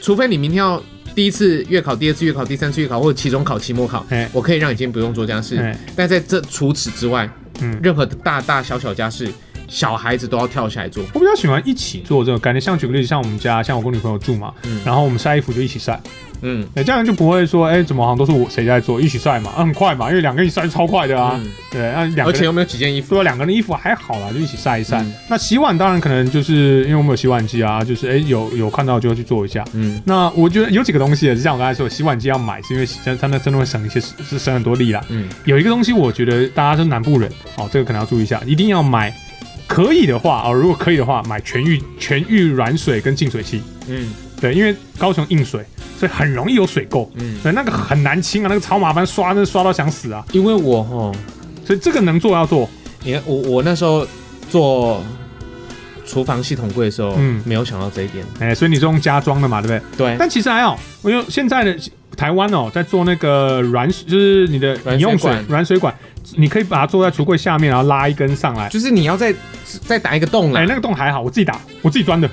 [0.00, 0.82] 除非你明天要
[1.14, 5.56] 第一次月考、第二次月考、第三次月考或者期中考、期末考哎，我可以让你今天不用做家事。
[5.58, 7.28] 哎，但在这除此之外，
[7.60, 9.28] 嗯，任何的大大小小家事，
[9.68, 11.04] 小孩子都要跳起来做。
[11.12, 12.60] 我比较喜欢一起做这个概念。
[12.60, 14.80] 像举个例子，像我们家，像我跟女朋友住嘛，嗯。
[14.84, 16.00] 然后我们晒衣服就一起晒，
[16.42, 22.26] 嗯哎，这样就不会说，哎，怎么好像都是我谁在做，一起晒嘛，啊很快嘛，因为两个人晒超快的啊，嗯，对，那两。
[22.28, 23.10] 而且有没有几件衣服？
[23.14, 24.98] 对啊，两个人衣服还好啦，就一起晒一晒。
[25.02, 29.64] 嗯那洗碗当然可能就是因为我们有洗碗机啊，就是哎有有看到就会去做一下。
[29.72, 35.02] 嗯那我觉得有几个东西，也是像我刚才说，洗碗机要买，是因为真真的真的会省一些是省很多力啦。
[35.08, 39.12] 嗯有一个东西，我觉得大家是南部人哦，这个可能要注意一下，一定要买。
[39.66, 43.62] 可以的话哦，如果可以的话，买全域全域软水跟净水器。
[43.88, 44.08] 嗯
[44.40, 45.64] 对，因为高雄硬水，
[45.98, 47.08] 所以很容易有水垢。
[47.14, 50.24] 嗯，对，那个很难清啊，那个超麻烦，刷那刷到想死啊。
[50.32, 51.14] 因为我哦，
[51.64, 52.68] 所以这个能做要做。
[53.02, 54.06] 你看我我那时候
[54.50, 55.02] 做
[56.06, 58.24] 厨房系统柜的时候，嗯没有想到这一点。
[58.40, 60.06] 哎、所以你是用加装的嘛，对不对？
[60.08, 61.76] 对，但其实还好，因为现在的
[62.16, 65.94] 台湾哦，在做那个软水，就是你的饮用水管软水管，
[66.36, 68.68] 你可以把它坐在橱柜下面，然后拉一根上来。
[68.68, 69.34] 就是你要再
[69.86, 70.66] 再打一个洞哎、啦。
[70.68, 72.28] 那个洞还好，我自己打，我自己钻的。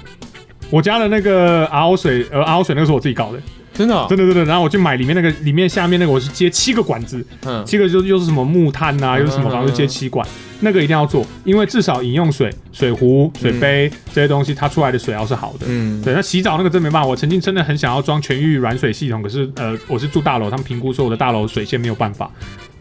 [0.72, 3.40] 我家的那个 RO 水，呃，RO 水那个是我自己搞的，
[3.74, 3.94] 真的？
[3.94, 4.46] 哦，真的真的。
[4.46, 7.64] 然后我去买里面那个，里面下面那个我是接七个管子，嗯。
[7.66, 10.26] 七个就又是什么木炭呐、又是什么，嗯反正就接七管，
[10.62, 15.66] 那个一定要做，因为至少饮用水、水壶、水杯、这些东西，它出来的水要是好的。
[15.68, 22.32] 嗯，对，那洗澡那个真没办法，我曾经真的很想要装全域软水系统，可是呃，我是住大楼，他们评估说我的大楼水线没有办法，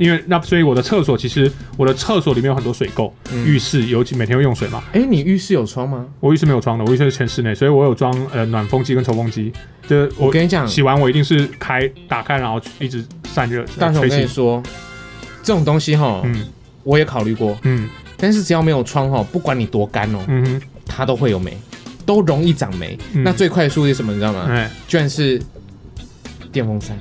[0.00, 3.46] 因为那所以我的厕所其实我的厕所里面有很多水垢，嗯。
[3.46, 6.06] 浴室尤其每天会用水嘛，哎，你浴室有窗吗？
[6.18, 9.52] 我浴室没有窗的，我浴室是全室内，所以我有装呃暖风机跟抽风机，
[9.86, 14.62] 就是我我跟你讲，洗完我一定是开打开，然后一直散热但是，我跟你说，
[15.42, 16.46] 这种东西哈，嗯。
[16.82, 17.86] 我也考虑过，嗯。
[18.16, 21.54] 但是只要没有窗哈，不管你多干哦，嗯哼，它都会有霉，
[22.06, 22.98] 都容易长霉。
[23.12, 23.22] 嗯。
[23.22, 24.12] 那最快的速度是什么？
[24.12, 24.46] 你知道吗？
[24.48, 25.40] 哎，居然是
[26.50, 26.98] 电风扇，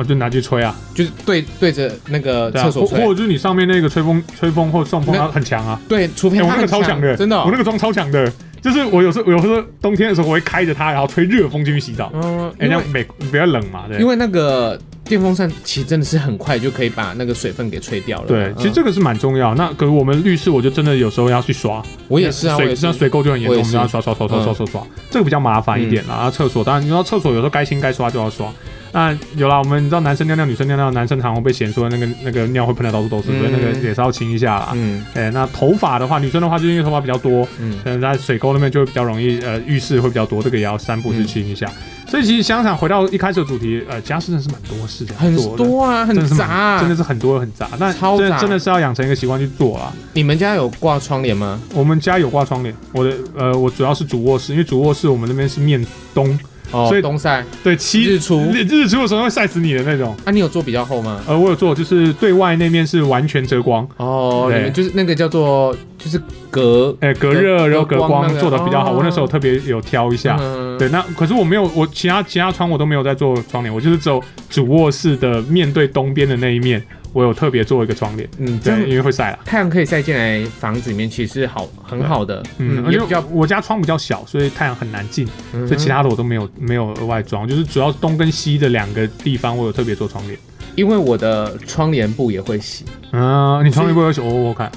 [0.00, 2.98] 我就拿去吹啊，就是对对着那个对啊，厕所吹。
[2.98, 7.42] 或或者就是你上面那个吹风吹风或送风那它很强啊，对，除非哎、我它那个超强的，真的哦。
[7.44, 8.32] 我那个装超强的，
[8.62, 14.06] 就是我有时候我有时候冬天的时候我会开着它，然后吹热风进去洗澡，嗯，哎、那因为样美比较冷嘛，对因。
[14.06, 18.26] 为那个电风扇其实真的是很快就可以把那个水分给吹掉了。
[18.26, 19.54] 对，嗯其实这个是蛮重要。
[19.54, 22.94] 那可是我们浴室，我就真的有时候要去刷，我也是啊，我也是水像。
[22.94, 26.14] 水垢就很严重，我也们就要刷刷刷刷嗯刷刷刷，这个比较麻烦一点啦。
[26.16, 28.52] 然后厕所，当然你知道厕所有时候该清该刷就要刷。
[28.92, 34.70] 那有啦，我们你知道男生尿尿、女生尿尿，男生常会被嫌说那个那个尿会喷的到处都是，所以那个嗯也是要清一下啦。
[34.74, 41.70] 嗯哎、那头发的话，女生的话就是因为头发比较多，嗯，可能在水沟那边就会比较容易，呃，浴室会比较多，这个也要三步去清一下。
[42.08, 46.80] 所以其实想想回到一开始的主题，呃，家事真的是蛮多事的，很多啊，很真的是蛮杂啊。
[46.80, 47.68] 真的是很多很杂。
[47.78, 49.92] 那超杂真的真的是要养成一个习惯去做啊。
[50.14, 51.60] 你们家有挂窗帘吗？
[51.72, 56.36] 我们家有挂窗帘，我的呃，我主要是主卧室，因为主卧室我们那边是面东，
[56.72, 60.16] 哦，所以东晒对，七日出日日出的时候会晒死你的那种。
[60.24, 61.20] 啊，你有做比较厚吗？
[61.26, 68.92] 呃，我有做，就是对外那面是完全遮光，哦，你们就是那个叫做就是隔呃，隔热然后隔光做的比较好。
[68.92, 76.82] 哦我那时候特别有挑一下，嗯对，那可是我没有，我其他其他窗我都没有在做窗帘，我就是只有主卧室的面对东边的那一面，
[77.12, 79.38] 我有特别做一个窗帘，嗯，对，因为会晒啦。
[79.44, 90.38] 太阳可以晒进来房子里面，其实是好很好的，嗯，也比较，因为我家窗比较小，所以太阳很难进，嗯所以其他的我都没有没有额外装，就是主要东跟西的两个地方我有特别做窗帘。
[90.76, 94.20] 因为我的窗帘布也会洗，啊，你窗帘布会有洗？
[94.20, 94.70] 我我看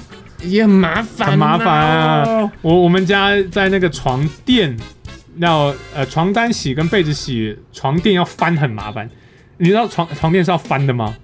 [0.46, 2.50] 也很麻烦，很麻烦啊哦。
[2.62, 4.76] 我我们家在那个床垫
[5.38, 9.08] 要呃床单洗跟被子洗，床垫要翻很麻烦。
[9.58, 11.14] 你知道床床垫是要翻的吗？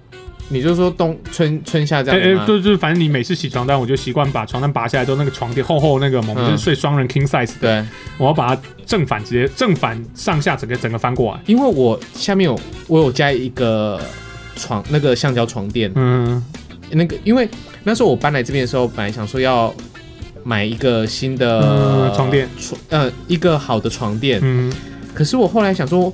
[0.49, 2.45] 你就说冬春春夏这哎哎，样子吗？
[2.45, 7.85] 就就是反正你每次洗床单，我就习惯把床单拔下来之后，那个床垫厚厚那个嘛，我们是睡双人 king size 的，对，
[8.17, 11.39] 我要把它正反直接正反上下整个整个翻过来。
[11.45, 13.97] 因为我下面有我有加一个
[14.57, 16.43] 床那个橡胶床垫，嗯
[16.89, 17.47] 那个因为
[17.83, 19.73] 那时候我搬来这边的时候，本来想说要
[20.43, 24.71] 买一个新的、嗯床垫，床呃一个好的床垫，嗯。
[25.13, 26.11] 可是我后来想说，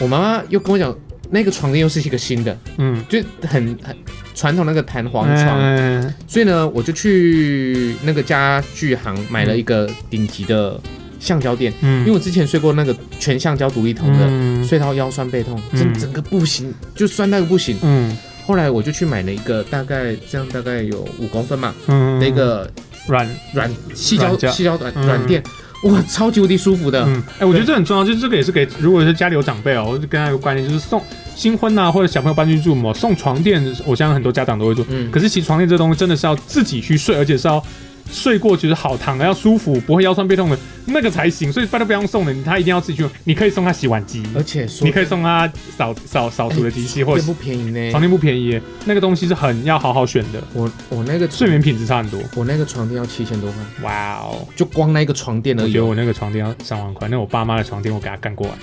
[0.00, 0.94] 我妈妈又跟我讲，
[1.30, 3.96] 那个床垫又是一个新的，嗯，就很很
[4.34, 10.80] 传统那个弹簧床，嗯所以呢，我就去那个家具行买了一个顶级的
[11.20, 12.00] 橡胶垫，嗯。
[12.00, 14.64] 因为我之前睡过那个全橡胶独立筒的，嗯。
[14.64, 15.78] 睡到腰酸背痛，嗯。
[15.78, 17.76] 整整个不行，就酸那个不行。
[17.82, 18.16] 嗯
[18.50, 22.68] 后来我就去买了一个大概这样大概有五公分嘛嗯的一个
[23.06, 23.24] 软。
[23.54, 25.06] 软细胶细胶软嗯。
[25.06, 25.40] 软垫，
[25.84, 27.04] 哇，超级无敌舒服的。
[27.06, 31.00] 嗯，哎、我觉得这很重要，就是这个也是给如果是家里有长辈哦，我就跟他有个观念，就是送
[31.36, 34.84] 新婚呐、或者小朋友搬进去住嘛，送床垫，我相信很多家长都会做。
[34.88, 37.62] 嗯，可是其实床垫这东西真的是要自己去睡，而且是要
[38.10, 40.58] 睡过觉得好躺的，要舒服，不会腰酸背痛的
[40.92, 41.52] 那个才行。
[41.52, 43.10] 所以拜托不用送的，他一定要自己去用。
[43.24, 47.90] 你可以送他洗碗机，而且说你可以送他扫扫扫除的机器，或者也不便宜呢。
[47.90, 52.20] 床垫不便宜，那个东西是很要好好选的，我我那个睡眠品质差很多。
[52.36, 54.46] 我那个床垫要七千多块，哇哦！
[54.54, 55.66] 就光那个床垫而已哦。
[55.66, 58.56] 我觉得我那个床垫要三万块，那我爸妈的床垫我给他干过完。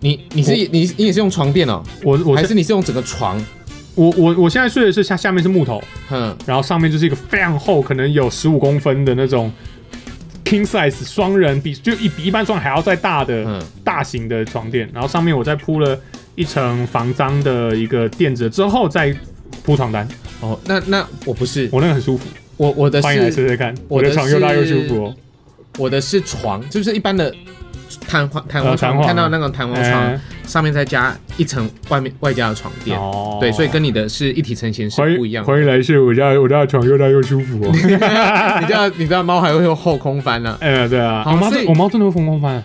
[0.00, 3.42] 你你是你你也是用床垫哦，我我还是你是用整个床？
[3.94, 9.50] 我我我现在睡的是下下面是木头，哼，然后上面就是一个非常厚，可能有十五公分的那种
[10.44, 15.98] king size 双人比就一比一般双人还要再大的嗯，大型的床垫，然后上面我再铺了
[16.34, 19.14] 一层防脏的一个垫子，之后再
[19.64, 20.06] 铺床单，
[20.40, 22.26] 哦，那那我不是，我那个很舒服，
[22.56, 25.14] 我我的欢迎来是试试看，我的床又大又舒服哦。
[25.76, 27.34] 我的是床，就是一般的
[28.06, 30.20] 弹簧弹簧床，看到那种弹簧床哎。
[30.46, 32.98] 上面再加一层外面外加的床垫。
[32.98, 33.38] 哦。
[33.40, 35.50] 对，所以跟你的是一体成型是不一样的。
[35.50, 37.70] 欢迎来试我家我家的床又大又舒服哦。
[37.72, 42.62] 你知道你知道猫还会有后空翻呢、 哎，对啊，我猫我猫真的会后空翻，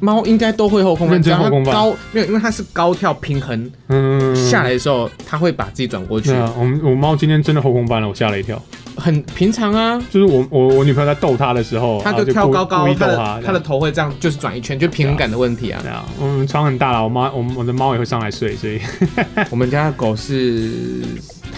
[0.00, 6.30] 猫应该都会后空翻，认只要它高没有，因为它是高跳平衡嗯，下来的时候，它会把自己转过去。
[6.58, 8.62] 我们我猫今天真的后空翻了，我吓了一跳。
[8.98, 9.98] 很平常啊。
[10.10, 15.80] 就是我我我女朋友在逗它的时候，它就跳高高，逗它，它的头会这样，就是转一圈，就平衡感的问题啊。
[15.82, 18.80] 对啊，我们床很大了，我妈我们我的猫也会上来睡，所以。
[19.50, 20.70] 我们家的狗是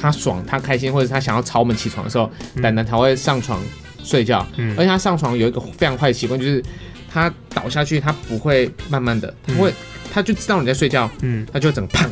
[0.00, 2.62] 它爽、它开心，或者它想要吵我们起床的时候，嗯。
[2.62, 3.60] 蛋蛋它会上床
[4.02, 4.74] 睡觉，嗯。
[4.76, 6.62] 而且它上床有一个非常坏的习惯，就是
[7.10, 9.72] 它倒下去，它不会慢慢的，它会，
[10.12, 11.46] 它就知道你在睡觉，嗯。
[11.52, 12.10] 它就整个砰，嗯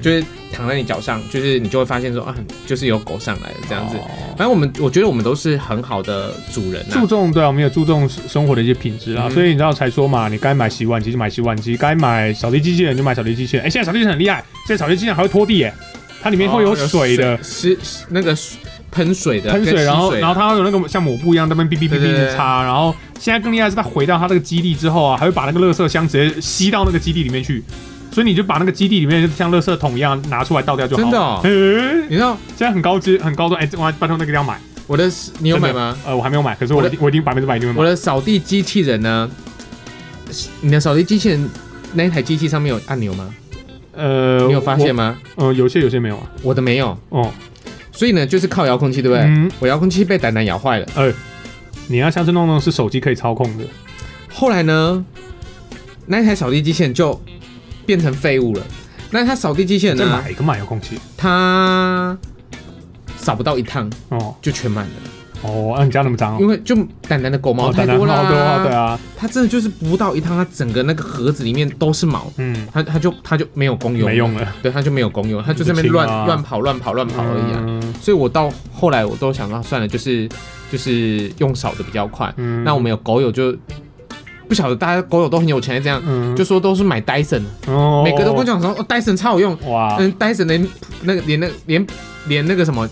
[0.00, 2.34] 就是躺在你脚上，就是你就会发现说啊，
[2.66, 3.96] 就是有狗上来了这样子。
[3.96, 4.02] 哦
[4.36, 13.64] 反正我们我觉得我们都是很好的主人注啊，重对啊，我们也注重生活的一些品质啊，嗯所以你知道才说嘛，你该买洗碗机就买洗碗机，该买扫地机器人就买扫地机器人。
[13.64, 15.72] 哎、现在扫地机器人很厉害，现在扫地机器人还会拖地耶，
[16.20, 17.42] 它里面会有哦水的。
[17.42, 18.58] 是是那个水
[18.90, 27.64] 喷水的，喷水，然后然后它有那个像抹布一样在那边哔哔哔哔对对对的擦，然后现在更厉害是它回到它那个基地之后啊，还会把那个垃圾箱直接吸到那个基地里面去，
[28.16, 31.02] 所以你就把那个基地里面像垃圾桶一样拿出来倒掉就好。
[31.02, 31.50] 真的哦嘿
[32.08, 34.58] 你知道现在很高级很高端，哎、这我拜托那个要买。
[34.86, 35.06] 我的
[35.40, 35.94] 你有买吗？
[36.06, 37.78] 呃，我还没有买，可是我我的一定我一定百分之百一定会买。
[37.78, 39.30] 我的扫地机器人呢？
[40.62, 41.46] 你的扫地机器人
[41.92, 43.34] 那一台机器上面有按钮吗？
[43.92, 45.18] 呃，你有发现吗？
[45.34, 45.48] 我？
[45.48, 46.22] 呃，有些有些没有啊。
[46.40, 47.30] 我的没有，哦，
[47.92, 49.24] 所以呢，就是靠遥控器，对不对？
[49.26, 51.12] 嗯，我遥控器被蛋蛋咬坏了，哎
[51.88, 53.64] 你要下次弄弄是手机可以操控的。
[54.32, 55.04] 后来呢，
[56.06, 57.20] 那一台扫地机器人就
[57.86, 58.62] 变成废物了。
[59.10, 60.98] 那一台扫地机器人呢，再买一个买遥控器。
[61.16, 62.18] 它
[63.16, 64.34] 扫不到一趟哦。
[64.42, 64.92] 就全满了，
[65.42, 66.38] 哦，啊，你家那么脏哦？
[66.40, 66.74] 因为就
[67.08, 76.26] 蛋蛋的狗毛哦太多了、好多啊，对啊，它真的就是不到一趟，它整个那个盒子里面都是毛，嗯，它它就它就没有功用，没用，了，对，它就没有功用，它就在那边乱不清啊。
[76.26, 77.62] 乱跑乱跑乱跑而已啊。
[77.64, 77.94] 嗯。
[78.00, 80.28] 所以我到后来我都想到算了，就是
[80.70, 82.32] 就是用扫的比较快。
[82.36, 82.64] 嗯。
[82.64, 83.56] 那我们有狗友就
[84.48, 86.34] 不晓得大家狗友都很有钱，这样嗯。
[86.36, 88.02] 就说都是买 Dyson，哦。
[88.04, 90.68] 每个都跟我讲说哦 Dyson 超好用，哇，嗯 Dyson 连
[91.02, 91.86] 那个连那连
[92.26, 92.88] 连那个什么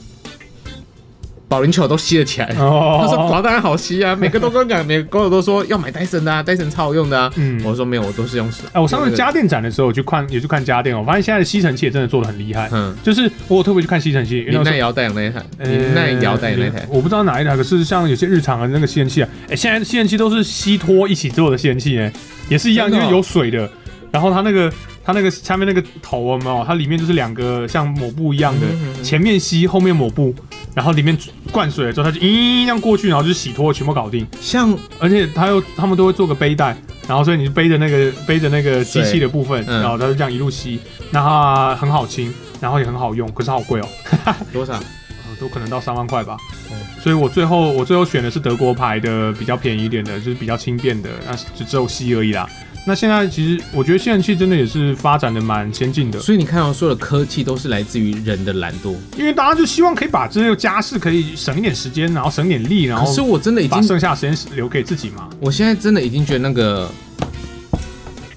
[1.49, 2.47] 保龄球都吸了起来。
[2.59, 7.31] 哦，他说：“宝当然好吸啊，每个都跟我讲，每个狗友都说要买 Dyson 的啊，Dyson 超好用的啊。
[7.37, 8.65] 嗯，我说没有，我都是用手。
[8.73, 12.69] 哎，我上次，家电展的时候，我去看也去看家电哦，我发现现在的吸尘器也真的做的很厉害。
[12.73, 22.13] 嗯，就是我特别去看吸尘器，因为那时候林奈瑶代言那一台，呃林奈瑶代言那一台，我不知道哪一台，可是像有些日常的那个吸尘器啊，哎、现在吸尘器都是吸脱一起做的吸尘器，哎，
[22.49, 23.71] 也是一样，真的哦因为有水的，
[24.11, 24.73] 然后它那个
[25.05, 26.65] 它那个下面那个头有没有？
[26.67, 28.67] 它里面就是两个像抹布一样的，
[29.03, 30.35] 前面吸，后面抹布，
[30.75, 31.17] 然后里面
[31.53, 34.27] 灌水了之后，它就咦这样过去，然后就洗脱，全部搞定。
[34.41, 36.77] 像而且它又他们都会做个背带，
[37.09, 40.81] 然后所以你背着那个背着那个机器的部分，嗯然后它就这样一路吸，
[41.11, 43.89] 那它很好清，然后也很好用，可是好贵哦。
[44.53, 44.75] 多少？
[45.27, 46.37] 呃，都可能到三万块吧。
[46.71, 46.75] 哦
[47.05, 52.49] 所以我最后我最后选的是德国牌的，比较便宜一点的，就是比较轻便的，那就只有吸而已啦。
[52.87, 58.95] 那现在其实我觉得吸尘器真的也是发展的蛮先进的，所以你看到所有的科技都是来自于人的懒惰。
[59.17, 65.31] 因为大家就希望可以把这个家事可以省一点时间，然后省点力，然后可是我真的已经，把剩下的时间留给自己嘛。
[65.41, 66.91] 我现在真的已经觉得那个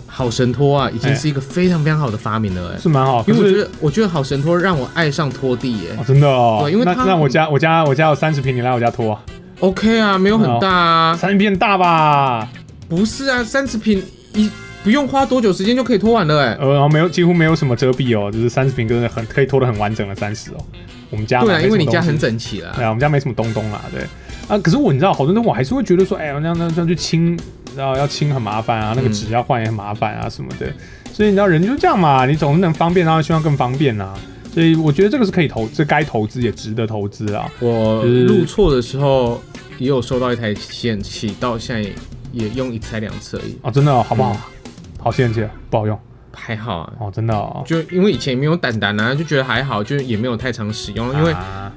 [0.05, 9.21] 好神拖啊，已经是一个非常非常好的发明了、哎、是蛮好，因为我觉得，我觉得好神拖让我爱上拖地、耶哦，真的哦，对因为那那我家我家我家有三十平，你来我家拖啊
[9.59, 12.47] ，OK 啊，没有很大啊，三十平很大吧？
[12.87, 14.01] 不是啊，三十平
[14.37, 14.49] 一
[14.83, 20.57] 不用花多久时间就可以拖完了哎、呃，然后没有几乎没有什么遮蔽哦，就是三十平真的很可以拖得很完整的三十哦。
[21.09, 22.71] 我们家对啊，因为你家很整齐啦。
[22.75, 24.03] 对啊，我们家没什么东东啦，对
[24.47, 24.57] 啊。
[24.59, 27.37] 可是我你知道，好多人我还是会觉得说，哎呀，那样那样这样去清，
[27.75, 30.71] 然后要清很麻烦啊，那个嗯纸要换也很麻烦啊什么的。
[31.11, 34.13] 所以你知道人就这样嘛，你总是能方便，然后希望更方便啊。
[34.53, 37.49] 所以我觉得这个是可以投，这该投资也值得投资啊。
[37.59, 39.41] 我入错的时候
[39.77, 41.89] 也有收到一台吸尘器，到现在
[42.37, 44.35] 也用一次还两次而已，哦，真的、哦、好不好？
[44.99, 45.97] 好吸尘器不好用
[46.31, 46.93] 还好啊。
[46.99, 47.63] 哦，真的哦。
[47.65, 51.13] 就因为以前也没有胆胆啊，就觉得还好，就也没有太常使用。
[51.13, 51.71] 因为啊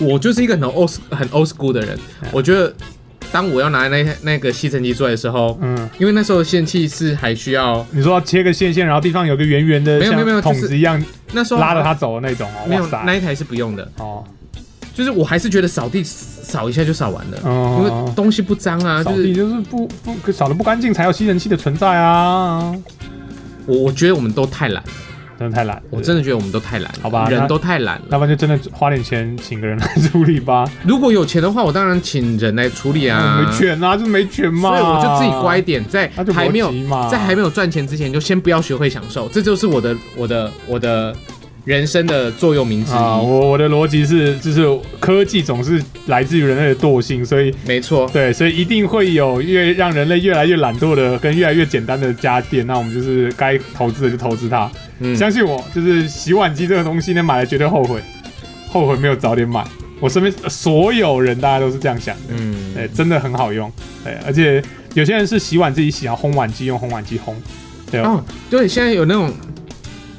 [0.00, 1.98] 我就是一个很 old 很 old school 的人，
[2.30, 2.72] 我觉得
[3.32, 11.02] 当我要拿那那个吸尘器出来的时候，嗯，因为那时候的吸尘器是还需要，你说要切个线线，然后地方有个圆圆的，没有没有没有子一样
[11.32, 12.66] 那时候拉着它走的那种哦。
[12.68, 14.24] 没有那一台是不用的，哦，
[14.98, 17.38] 就是我还是觉得扫地扫一下就扫完了，
[17.78, 22.74] 因为哦，东西不脏啊，就是扫地就是不不扫的不干净才有吸尘器的存在啊。
[23.64, 24.90] 我我觉得我们都太懒了，
[25.38, 28.04] 真的太懒，我真的觉得我们都太懒了，好吧人都太懒了。
[28.10, 30.68] 要不然就真的花点钱请个人来处理吧。
[30.82, 34.70] 如果有钱的话，我当然请人来处理啊， 没权啊，就没权嘛。
[34.70, 36.72] 所以我就自己乖一点，在还没有
[37.08, 41.14] 在还没有赚钱之前，就先不要学会享受，这就是我的我的我的
[41.68, 43.26] 人生的座右铭之啊，一。
[43.26, 44.66] 我我的逻辑是，就是
[44.98, 52.66] 科技总是来自于人类的惰性，所以没错，对，所以一定会有越让人类越来越懒惰的跟越来越简单的家电。
[52.66, 54.70] 那我们就是该投资的就投资它。
[55.00, 58.00] 嗯，相信我，就是洗碗机这个东西呢，买了绝对后悔，
[58.70, 59.62] 后悔没有早点买。
[60.00, 63.70] 我身边所有人大家都是这样想的，嗯，对，真的很好用，
[64.02, 64.62] 对，而且
[64.94, 67.34] 有些人是洗碗自己洗，然后烘碗机用烘碗机烘，
[67.90, 69.30] 对哦，对，现在有那种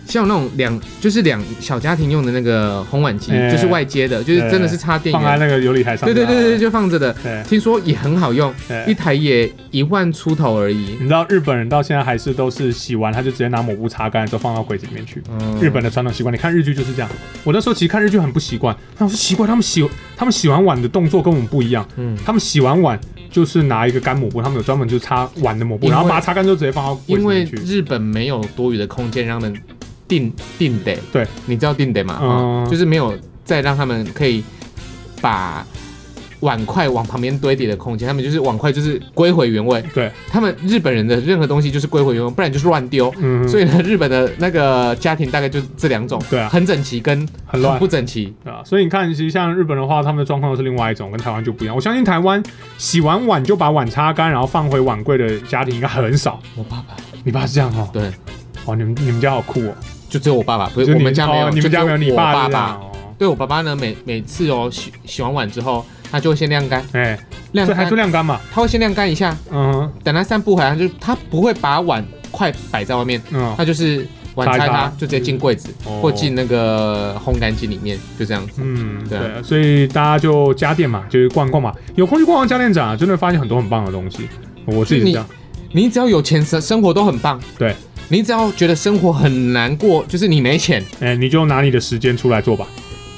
[0.10, 6.14] 像那种两就是两小家庭用的那个烘碗机，哎就是外接的，就是真的是插电源，放在那个琉璃台上对。
[6.14, 7.16] 对对对，就放着的。
[7.44, 8.54] 听说也很好用，
[8.86, 9.00] 一。
[9.00, 10.98] 台也一万出头而已。
[11.00, 15.24] 你知道日本人到现在还是都是洗完他就直接拿抹布擦干，之后放到柜子里面去。
[15.30, 17.10] 嗯日本的传统习惯，你看日剧就是这样。
[17.46, 21.88] 我那时候其实看日剧很不习惯，我说奇怪，他们洗他们洗完碗的动作跟我们不一样。
[21.96, 23.00] 嗯，他们洗完碗
[23.32, 27.72] 就是拿一个干抹布，他们有专门就是擦碗的抹布，然后把它擦干之后直接放到柜子因为里面去。
[27.74, 29.58] 日本没有多余的空间让他们
[30.10, 32.20] 定定得，对，你知道定得吗？
[32.22, 34.44] 嗯哦就是没有再让他们可以
[35.22, 35.66] 把
[36.42, 39.84] 碗筷往旁边堆叠的空间，他们就是碗筷就是归回原位。
[39.94, 43.14] 对，他们日本人的任何东西就是归回原位，不然就是乱丢。
[43.18, 48.34] 嗯，所以呢，日本的那个家庭大概就是这两种，对啊很整齐跟很乱不整齐。
[48.44, 51.76] 对啊，所以你看，其实像日本的话，他们的状况是另外一种，跟台湾就不一样。
[51.76, 52.42] 我相信台湾
[52.78, 56.40] 洗完碗就把碗擦干，然后放回碗柜的家庭应该很少。
[56.56, 56.96] 我爸爸
[57.26, 57.90] 你爸是这样哦？
[57.92, 58.10] 对，
[58.66, 59.74] 哦，你们你们家好酷哦！
[60.10, 62.80] 就只有我爸爸，不是我们家没有，哦你们家没有，你爸爸。
[63.18, 67.20] 对我爸爸呢，每每次哦洗洗完碗之后，他就会先晾干，哎，
[67.52, 68.40] 晾干还是干，晾干嘛？
[68.52, 69.92] 他会先晾干一下，嗯哼。
[70.04, 74.88] 等他散步回来，就他不会把碗筷摆在外面，嗯，他就是碗擦一擦。
[74.98, 78.62] 就直接进柜子哦或进那个烘干机里面，就这样子。
[78.64, 84.30] 嗯，对所以大家就家电嘛，就是逛逛嘛，有空去逛逛家电展啊，真的发现很多很棒的东西。
[84.66, 85.26] 我自己是这样，
[85.74, 87.38] 你只要有钱，生生活都很棒。
[87.58, 87.76] 对，
[88.12, 90.84] 你只要觉得生活很难过，就是你没钱。
[91.00, 92.68] 哎，你就拿你的时间出来做吧，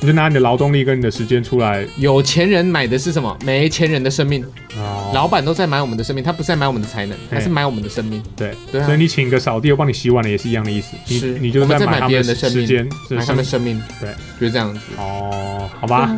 [0.02, 3.38] 你就拿你的劳动力跟你的时间出来有钱人买的是什么？
[3.46, 4.44] 没钱人的生命。
[4.78, 5.12] 哦。
[5.14, 8.22] 老板都在买我们的生命，他不是在买我们的才能，他哎是买我们的生命。
[8.36, 10.96] 对，对啊所以，你请个扫地，我帮你洗碗的也是一样的意思。
[11.08, 13.82] 你是你就是我们在买买他们别人的生命时间，是买他们生命。
[14.00, 14.80] 对，就是这样子。
[14.98, 16.14] 哦，好吧，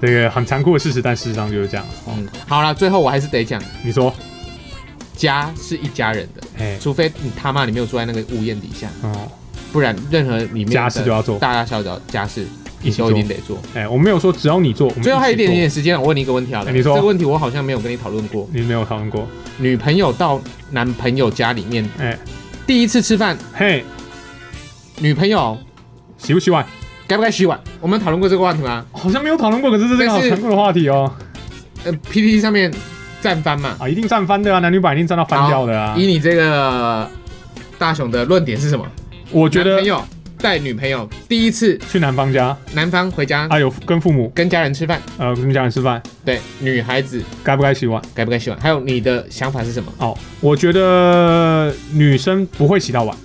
[0.00, 1.86] 这个很残酷的事实，但事实上就是这样。
[2.06, 4.12] 哦，嗯，好了，最后我还是得讲，你说，
[5.20, 9.28] 家是一家人的，哎，除非你他妈你没有住在那个屋檐底下，哦，
[9.70, 12.46] 不然任何里面家事就要做，大大小小家事，
[12.80, 13.58] 你都一定得做。
[13.74, 16.70] 哎，我没有说只要你做，最后还有一点点时间，我问你一个问题好了。
[16.70, 18.48] 哎你说这个问题我好像没有跟你讨论过。
[18.50, 20.40] 你没有讨论过，女朋友到
[20.70, 22.18] 男朋友家里面哎，
[22.66, 23.84] 第一次吃饭，嘿，
[25.00, 25.58] 女朋友
[26.16, 26.64] 洗不洗碗？
[27.06, 27.60] 该不该洗碗？
[27.80, 28.86] 我们有讨论过这个话题吗？
[28.92, 31.12] 好像没有讨论过，可是这是个好但是残酷的话题哦。
[31.84, 32.72] 呃，PPT 上面
[33.22, 33.76] 站翻嘛。
[33.78, 35.94] 啊，一定站翻的啊，男女版一定站到翻掉的啊。
[35.96, 37.08] 以你这个
[37.78, 38.86] 大雄的论点是什么？
[39.30, 40.04] 我觉得朋友
[40.38, 48.02] 带女朋友第一次去男方家，男方回家啊，有跟父母跟家人吃饭，呃跟家人吃饭，对女孩子该不该洗碗？
[48.14, 48.58] 该不该洗碗？
[48.58, 49.92] 还有你的想法是什么？
[49.98, 53.16] 哦，我觉得女生不会洗到碗，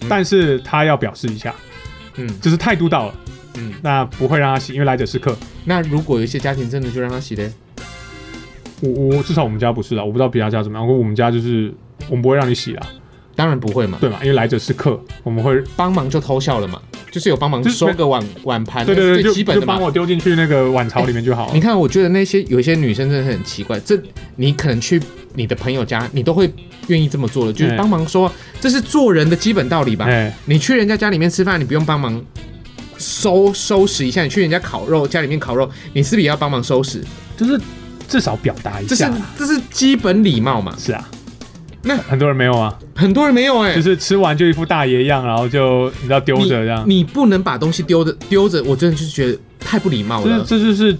[0.00, 1.54] 嗯但是她要表示一下，
[2.16, 3.14] 嗯就是态度到了，
[3.54, 5.36] 嗯，那不会让她洗，因为来者是客。
[5.64, 7.50] 那如果有一些家庭真的就让她洗嘞？
[8.82, 11.72] 我我至少我们家不是啦，我不知道别家家怎么样，我们家就是
[12.08, 12.82] 我们不会让你洗啦，
[13.34, 14.18] 当然不会嘛，对嘛？
[14.22, 16.80] 因为来者是客，我们会帮忙就偷笑了嘛。
[17.10, 19.78] 就是有帮忙就是收个碗碗盘，对最就基本的帮。
[19.78, 21.60] 我丢进去那个碗槽里面就好了你。
[21.60, 24.00] 看，我觉得那些有一些女生真的很奇怪，这
[24.36, 24.98] 你可能去
[25.34, 26.50] 你的朋友家，你都会
[26.86, 30.06] 愿意这么做的，就是哎帮忙说，这是做人的基本道理吧。
[30.06, 32.18] 哎，你去人家家里面吃饭，你不用帮忙
[32.96, 37.04] 收收拾一下；你去人家烤肉家里面烤肉，你是不是也要帮忙收拾？
[37.36, 37.60] 就是
[38.12, 39.16] 至少表达一这是下啦。
[39.38, 40.76] 这是基本礼貌嘛。
[40.78, 41.08] 是啊，
[41.82, 46.84] 那很多人没有啊，很多人没有哎、就是吃完就一副大爷样，然后就你知道丢着这样。
[46.86, 50.44] 你不能把东西丢着丢着，我真的就是觉得太不礼貌这了。
[50.46, 50.96] 这就是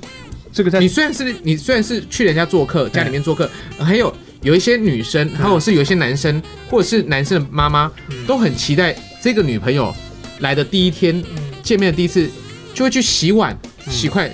[0.53, 3.49] 这个在你虽然是你虽然是去人家做客，家里面做客，
[3.79, 9.95] 呃还有有一些女生，还有是有一些男生，或者是男生的妈妈，嗯都很期待这个女朋友
[10.41, 11.23] 来的第一天
[11.63, 12.29] 见面的第一次，
[12.75, 13.57] 就会去洗碗、
[13.87, 14.33] 嗯洗筷。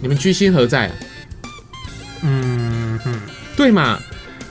[0.00, 0.92] 你们居心何在、啊？
[3.56, 3.98] 对嘛？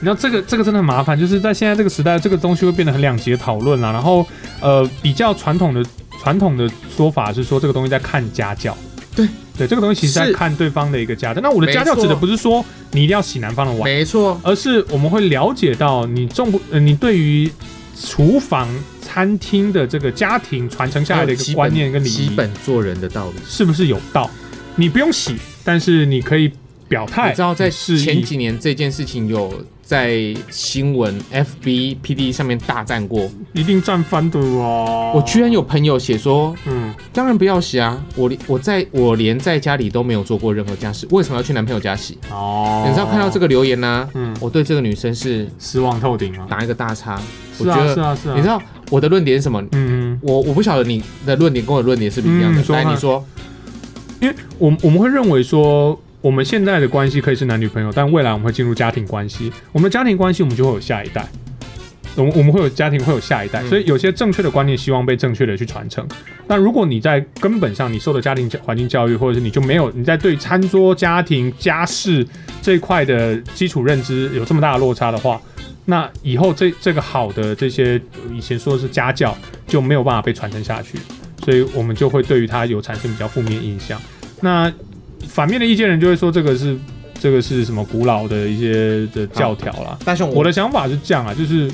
[0.00, 3.90] 知道这个这个真的很麻烦，就是在现在这个时代，这个东西会变得很两极的讨论啦。
[3.92, 4.26] 然后
[4.60, 5.82] 呃，比较传统的
[6.20, 8.76] 传统的说法是说，这个东西在看家教。
[9.16, 11.40] 对对，这个东西其实在看对方的一个家教。
[11.40, 17.50] 那我的家教指的不是说你一定要洗男方的碗，没错，而是我们会了解到你重不呃，你对于
[17.98, 18.68] 厨房、
[19.00, 23.34] 餐厅的这个家庭传承下来的一个观念跟礼基，本做人的道理。
[23.46, 24.28] 是不是有道？
[24.74, 26.50] 你不用洗，但是你可以
[26.94, 27.30] 表态。
[27.30, 33.28] 你知道在前几年这件事情有在新闻、FB、PD 上面大战过。
[33.52, 35.12] 一定战翻的哦。
[35.14, 36.94] 我居然有朋友写说，嗯。
[37.12, 38.00] 当然不要洗啊！
[38.14, 42.16] 我连我在我连在家里都没有做过任何家事，为什么要去男朋友家洗？
[42.30, 46.46] 哦，你知道看到这个留言呢、嗯，我对这个女生是失望透顶啊？
[46.48, 47.20] 打一个大叉。
[47.58, 48.34] 我是啊，觉得，是啊，是啊。
[48.36, 49.62] 你知道我的论点是什么？
[49.72, 52.58] 嗯，我我不晓得你的论点跟我的论点是不是一样的。
[52.58, 53.24] 来，嗯说看你说，
[54.20, 59.52] 因为我们我们会认为说，我们现在的关系可以是男女朋友，但未来我们会进入家庭关系。
[59.72, 61.28] 我们的家庭关系，我们就会有下一代。
[62.16, 66.08] 我们我们会有家庭，会有下一代，嗯所以有些正确的观念希望被正确的去传承。
[66.46, 72.26] 那如果你在根本上你受的家庭环境教育，或者是你就没有你在对餐桌、家庭、家事
[72.62, 75.38] 这一块的基础认知有这么大的落差的话，
[75.84, 78.00] 那以后这这个好的这些
[78.32, 80.96] 以前说的是家教就没有办法被传承下去，
[81.44, 84.00] 所以我们就会对于它有产生比较负面印象。
[84.40, 84.72] 那
[85.28, 86.76] 反面的意见人就会说这个是
[87.20, 89.98] 这个是什么古老的一些的教条啦。
[90.04, 91.70] 但是，我的想法是这样啊，就是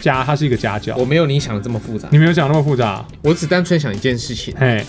[0.00, 3.04] 家它是一个家教我，没有你想的这么复杂，你没有想那么复杂。
[3.22, 4.54] 我只单纯想一件事情。
[4.58, 4.84] 嘿，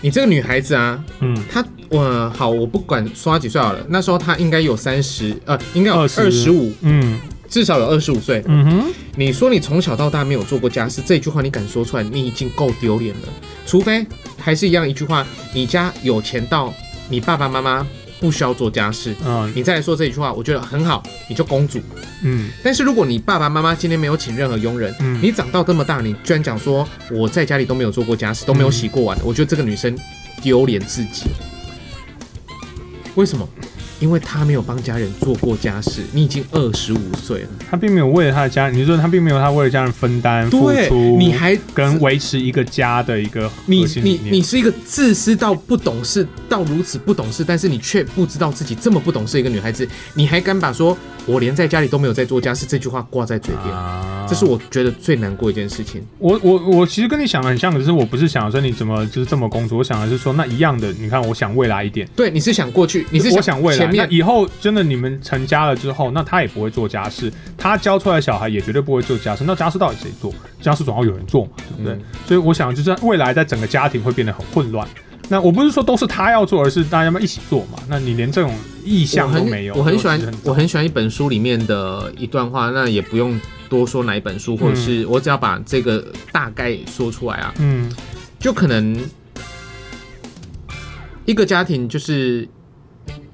[0.00, 8.42] 你这个女孩子啊，嗯，她我好，我不管说她几岁好了，那时候她应该有三十，呃，应该有二十五，嗯至少有二十五岁。
[8.46, 13.28] 嗯哼，你说你从小到大没有做过家事，这句话你敢说出来，你已经够丢脸了。
[13.64, 14.04] 除非
[14.36, 16.74] 还是一样一句话，你家有钱到
[17.08, 17.86] 你爸爸妈妈
[18.20, 21.80] 不需要做家事，嗯你再来说这一句话，我觉得很好，你就公主。
[22.22, 29.94] 嗯但是如果你爸爸妈妈今天没有请任何佣人，嗯，你长到这么大，你居然讲说我在家里都没有做过家事，都没有洗过碗，我觉得这个女生
[30.42, 31.24] 丢脸自己。
[33.14, 33.46] 为什么？
[34.04, 36.02] 因为他没有帮家人做过家事。
[36.12, 50.94] 你已经二十五岁了，他并没有为了他的家人，你说他并没有他为了家人分担付，出，你还跟维持一个家的一个你你你是一个自私到不懂事到如此不懂事，但是你却不知道自己这么不懂事一个女孩子，你还敢把说
[51.24, 54.10] 我连在家里都没有在做家事这句话挂在嘴边，啊。
[54.26, 56.02] 这是我觉得最难过一件事情。
[56.18, 70.32] 我我我其实跟你想的很像，可是我不是想说你怎么就是这么工作，我想的是说那一样的，你看我想未来一点，对，你是想过去，你是我想未来，那以后真的你们成家了之后，那他也不会做家事，他教出来的小孩也绝对不会做家事，那家事到底谁做？
[70.60, 71.94] 家事总要有人做嘛，对不对？
[71.94, 74.88] 嗯所以我想就是未来在整个家庭会变得很混乱。
[75.28, 77.78] 那我不是说都是他要做，而是大家要一起做嘛。
[77.88, 83.40] 那你连这种意向都没有，我很喜欢我很喜欢一本书里面的一段话，那也不用
[83.70, 87.90] 多说哪一本书，或者是我只要把这个大概说出来啊，嗯
[88.38, 89.02] 就可能
[91.24, 92.46] 一个家庭就是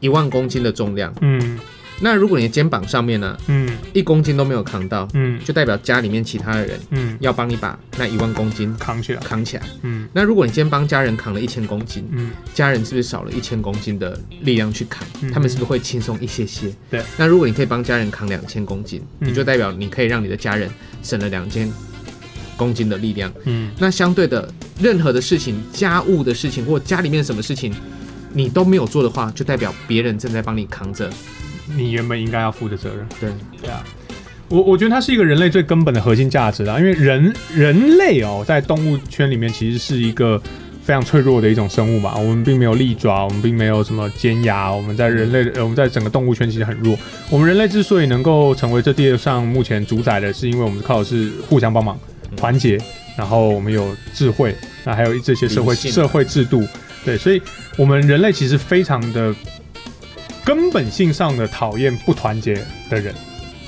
[0.00, 1.58] 一万公斤的重量，嗯。
[2.02, 3.68] 那如果你的肩膀上面呢、嗯。
[3.92, 5.38] 一公斤都没有扛到，嗯。
[5.44, 9.62] 就代表家里面其他的人嗯，要帮你把那一万公斤扛起来，扛起来。
[9.82, 10.08] 嗯。
[10.14, 12.30] 那如果你今天帮家人扛了一千公斤，嗯。
[12.54, 15.06] 家人是不是少了一千公斤的力量去扛？
[15.20, 15.30] 嗯。
[15.30, 16.72] 他们是不是会轻松一些些？
[16.90, 17.02] 对。
[17.18, 19.28] 那如果你可以帮家人扛两千公斤，嗯。
[19.28, 20.70] 你就代表你可以让你的家人
[21.02, 21.70] 省了两千
[22.56, 23.30] 公斤的力量。
[23.44, 23.70] 嗯。
[23.78, 27.74] 那相对的，任何的事情、家务的事情或家里面什么事情，
[28.32, 31.10] 你都没有做的话，就代表别人正在帮你扛着。
[31.76, 33.06] 你原本应该要负的责任。
[33.20, 33.30] 对，
[33.62, 33.84] 对啊，
[34.48, 40.40] 我我觉得它是一个人类最根本的核心价值啦，因为人人类哦，在动物圈里面其实是一个
[40.82, 46.98] 非常脆弱的一种生物嘛，我们并没有利爪，我们并没有什么尖牙，我们在人类的，呃我们在整个动物圈其实很弱。
[47.30, 51.98] 我们人类之所以能够成为这地球上目前主宰的，是因为我们靠的是互相帮忙、
[52.36, 52.78] 团结。
[53.16, 56.64] 然后我们有智慧，那还有这些社会社会制度，
[57.04, 57.40] 对，所以
[57.76, 59.34] 我们人类其实非常的
[60.44, 62.54] 根本性上的讨厌不团结
[62.88, 63.14] 的人，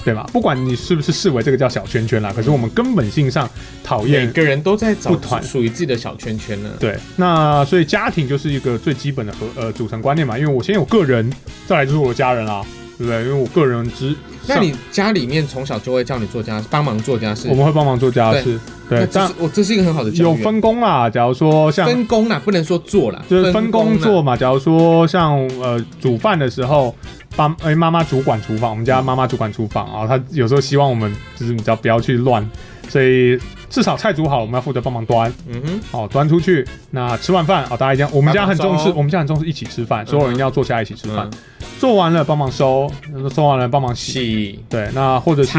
[0.05, 0.29] 对吧？
[0.33, 3.49] 不管你是不是视为这个叫小圈圈啦，可是我们根本性上
[3.85, 4.33] 讨厌每。
[4.33, 6.71] 个人都在找不团属于自己的小圈圈呢。
[6.79, 11.33] 对，那所以家庭就是一个最基本的和呃组成观念嘛，因为我先有个人，
[11.67, 12.65] 再来就是我的家人啦，
[13.03, 13.23] 对不对？
[13.25, 14.15] 因为我个人只
[14.47, 20.11] 那你家里面从小就会叫你做家，帮忙做家事我，们会帮忙做家事，对但是我这是一个很好的。
[20.11, 21.09] 有分工啦。
[21.09, 26.95] 假如说像分工啦，不能说做啦，就是分工做嘛，假如说像呃煮饭的时候，
[27.37, 32.49] 帮哎妈妈主管厨房，我们家妈妈主管厨房啊，她有时候希望我们就是你知道不要去乱，
[32.89, 33.39] 所以
[33.73, 36.63] 至少菜煮好，我们要负责帮忙端，嗯哼，哦端出去。
[36.91, 41.27] 那吃完饭哦，大家一定要我们家很重视，我们家很重视一起吃饭，所有人一定要坐下来一起吃饭。
[41.33, 42.93] 嗯，做完了帮忙收，
[43.35, 44.13] 收完了帮忙洗。
[44.13, 44.65] 洗。
[44.69, 45.59] 对，那或者是，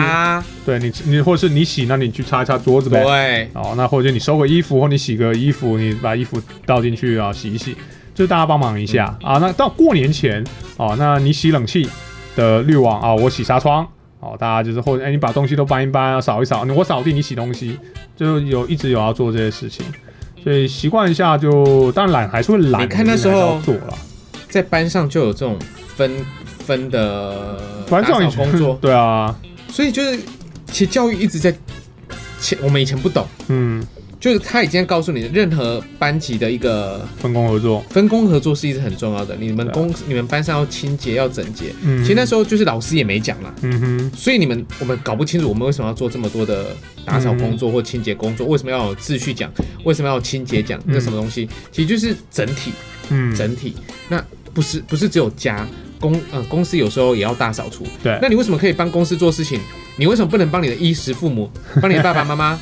[0.64, 3.04] 对你你或者是你洗，那你去擦一擦桌子呗。
[3.04, 7.76] 对，哦，那或者你收个衣服，或你洗个衣服，你把衣服倒进去啊，洗一洗，
[8.14, 9.34] 就是大家帮忙一下、嗯。
[9.34, 9.38] 啊。
[9.42, 10.46] 那到过年前
[10.78, 11.90] 哦，那你洗冷气
[12.36, 13.88] 的滤网啊，我洗纱窗
[14.24, 17.78] 哦，大家就是或者哎、你把东西都搬一搬啊，扫一扫，我扫地，你洗东西，
[18.16, 19.86] 就有一直有要做这些事情，
[20.42, 23.94] 所以习惯一下就，当然懒还是会懒，你看那时候做了，
[24.50, 25.60] 在班上就有这种
[25.96, 27.60] 分分的
[27.90, 29.36] 班上工作，对啊，
[29.68, 30.18] 所以就是
[30.68, 31.54] 其实教育一直在
[32.40, 33.86] 前，我们以前不懂，嗯，
[34.24, 39.36] 就是他已经告诉你，任何班级的一个分工合作，分工合作是一直很重要的。
[39.36, 43.54] 你们公你们班上要清洁要整洁，嗯，其实那时候就是老师也没讲啦。
[43.64, 46.68] 嗯哼，所以你们我们搞不清楚我们为什么要做这么多的
[47.04, 49.52] 打扫工作或清洁工作，为什么要有秩序讲，
[49.84, 51.50] 为什么要有清洁奖，嗯那什么东西？
[51.70, 52.72] 其实就是整体
[53.10, 53.76] 嗯，整体，
[54.08, 55.68] 那不是不是只有家
[56.00, 57.86] 公呃公司有时候也要大扫除。
[58.02, 59.60] 对，那你为什么可以帮公司做事情？
[59.98, 61.52] 你为什么不能帮你的衣食父母，
[61.82, 62.58] 帮你的爸爸妈妈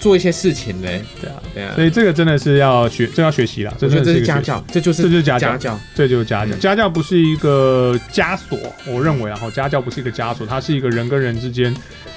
[0.00, 1.02] 做一些事情嘞？
[1.20, 5.80] 对啊，对啊，所以这个真的是要学，这要学习了，我觉得这真的一个学习是家教，这就是这就是家教家教。
[5.94, 11.74] 这就是家教，嗯家教不是一个枷锁，我认为，啊，哈家教不是一个枷锁，它是一个人跟人之间，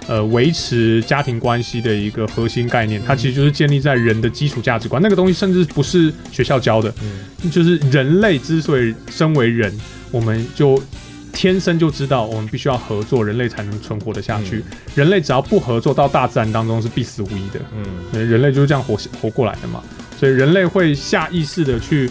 [0.08, 3.02] 呃，维持家庭关系的一个核心概念。
[3.06, 9.78] 它其实就是建立在人的基础价值观，那个东西甚至不是学校教的，嗯，就是人类之所以身为人，
[10.10, 10.82] 我们就
[11.34, 14.64] 天生就知道我们必须要合作，人类才能存活得下去。
[14.96, 17.60] 人类只要不合作，到大自然当中是必死无疑的。
[17.76, 19.84] 嗯，呃人类就是这样活活过来的嘛，
[20.18, 22.10] 所以人类会下意识的去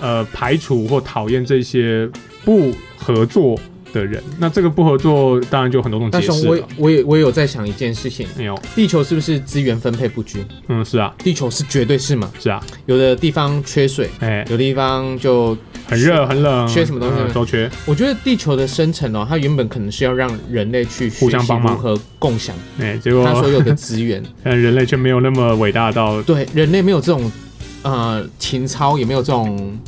[0.00, 2.10] 呃排除或讨厌这些
[2.44, 3.56] 不合作
[3.92, 4.22] 的人。
[4.38, 6.68] 那这个不合作当然就有很多种解释了。
[6.76, 10.44] 我也我也有在想一件事情，没有，地球是不是资源分配不均？
[10.68, 15.56] 嗯，是啊，地球是绝对是嘛，是啊，有的地方缺水，哎、有的地方就
[15.88, 17.14] 很热很冷，缺什么东西？
[17.18, 21.74] 嗯都缺，我觉得地球的生成哦，它原本可能是要让人类去互相帮忙。
[21.74, 22.54] 学习如何共享。
[22.78, 24.22] 哎、结果它所有的资源。
[24.42, 27.30] 但 人类却没有那么伟大到，对，人类没有这种
[27.82, 29.78] 呃情操，也没有这种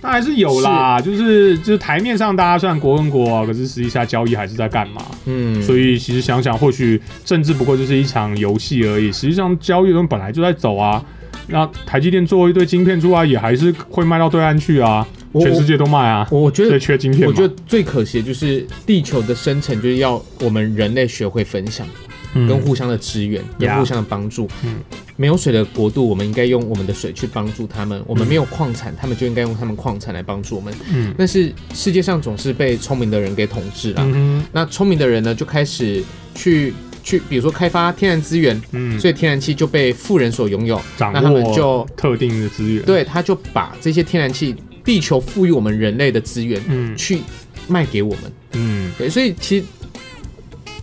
[0.00, 5.04] 那还是有啦，就是就是台面上大家虽然国跟国啊，可是实际下交易还是在干嘛？
[5.26, 9.10] 嗯，所以其实想想，或许政治不过就是一场游戏而已。
[9.10, 11.04] 实际上，交易的东西本来就在走啊。
[11.50, 15.06] 那台积电做一堆晶片出来，也还是会卖到对岸去啊，
[15.40, 16.28] 全世界都卖啊。
[16.30, 17.26] 我我觉得缺晶片。
[17.26, 24.48] 我觉得最可惜的就是地球的生成，就是要我们人类学会分享，嗯跟互相的支援，跟互相的帮助。
[24.64, 24.76] 嗯
[25.20, 30.72] 没有水的国度，我们应该用我们的水去帮助他们；我们没有矿产，他们就应该用他们矿产来帮助我们。
[30.92, 34.02] 嗯但是世界上总是被聪明的人给统治了。
[34.04, 36.04] 嗯那聪明的人呢，就开始
[36.36, 36.72] 去
[37.02, 40.80] 去，比如说开发天然资源，嗯，所以天然气就被富人所拥有。
[40.96, 44.54] 掌那他们握就特定的资源。，对，他就把这些天然气，
[44.84, 47.22] 地球赋予我们人类的资源嗯去
[47.66, 48.32] 卖给我们。
[48.52, 49.66] 嗯对，所以其实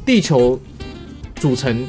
[0.06, 0.60] 地球
[1.36, 1.86] 组成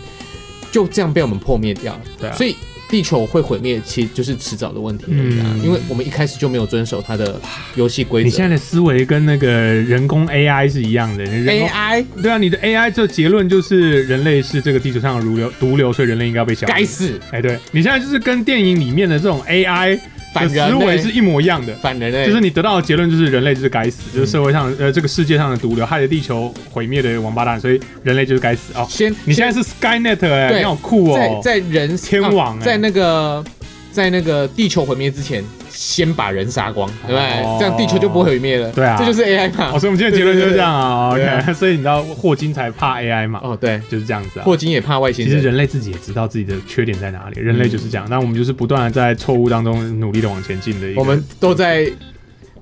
[0.70, 2.00] 就这样被我们破灭掉了。
[2.18, 2.36] 对啊。
[2.36, 2.56] 所以
[2.88, 5.46] 地球会毁灭，其实就是迟早的问题而已啊。
[5.48, 7.40] 嗯因为我们一开始就没有遵守它的
[7.74, 8.44] 游戏规则你现。
[8.44, 11.24] 在的思维跟那个人工 AI 是一样的。
[11.24, 16.76] 人工 AI 对啊，你的 AI 这结论就是人类是这个地球上的毒瘤，毒瘤，所以人类应该要被消灭。
[16.76, 20.02] 该死，哎，对你现在就是跟电影里面的这种 AI 的
[20.40, 21.74] 反思维是一模一样的。
[21.76, 28.86] 反人类，就是你得到的结论就是人类就是该死，嗯就是社会上呃这个世界上的毒瘤，害得地球毁灭的王八蛋，所以人类就是该死哦。
[28.88, 31.40] 先你现在是 Skynet 哎、对你好酷在哦！
[31.42, 33.44] 在人天网欸啊在那个
[33.90, 35.42] 在那个地球毁灭之前，
[35.76, 37.42] 先把人杀光，对不对？
[37.42, 38.72] 哦这样地球就不会毁灭了。
[38.72, 39.78] 对啊这就是 AI 嘛哦，。
[39.78, 41.10] 所以我们今天结论就是这样啊。
[41.10, 44.42] OK，所以你知道霍金才怕 AI 嘛，哦，对，就是这样子啊。
[44.42, 45.34] 霍金也怕外星人。
[45.34, 48.06] 其实人类自己也知道自己的缺点在哪里，人类就是这样。
[48.08, 50.94] 那我们就是不断的在错误当中努力的往前进的一。
[50.96, 51.86] 我们都在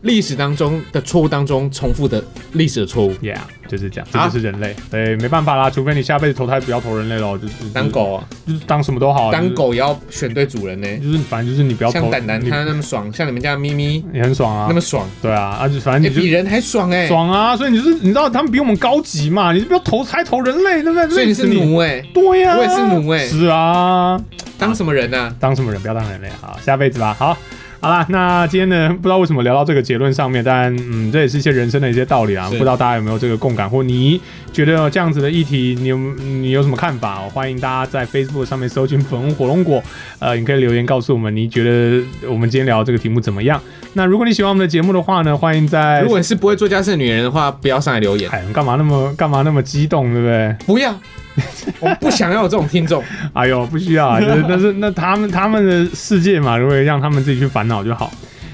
[0.05, 3.13] 历史当中的错误当中重复的历史的错误。
[3.23, 4.77] Yeah，就是这样，这就是人类。
[4.91, 10.87] 所以没办法啦，除非你下辈子投胎不要投人类咯，就是当，狗啊，就是当什么都好啊，当狗也要选对主人呢。
[10.99, 17.09] 就是，就是反正就是你不要投，像蛋蛋你他那么爽，像你们家咪咪也很爽啊那，么爽，对啊，啊就反正哎，你就比人还爽哎。
[17.09, 21.09] 爽啊，所以你就是你知道他们比我们高级嘛，你就不要投胎投人类，对不对？
[21.09, 24.21] 所以你是奴哎，对呀、我也是奴欸是啊，
[24.59, 25.35] 当什么人呢？
[25.41, 27.17] 当什么人不要当人类，好，下辈子吧。
[27.19, 27.37] 好，
[27.85, 34.19] 好啦，那今天呢，不知道为什么聊到这个结论上面，但嗯，这也是一些人生的一些道理啊，不知道大家有没有这个共感，或你
[34.55, 37.29] 觉得这样子的议题，你有你有什么看法、哦？
[37.35, 39.83] 欢迎大家在 Facebook 上面搜寻粉红火龙果，
[40.19, 43.61] 呃，你可以留言告诉我们，你觉得我们今天聊这个题目怎么样？
[43.93, 50.57] 那如果你喜欢我们的节目的话呢，欢迎在如果你是不会做家事的女人的话，不要上来留言，干嘛那么干嘛那么激动，对不对？
[50.65, 50.99] 不要，
[51.81, 53.03] 我不想要有这种听众。
[53.35, 58.11] 哎呦，不需要啊， 就是但是那他们他们的世界嘛，如果让他们自己去烦恼就好。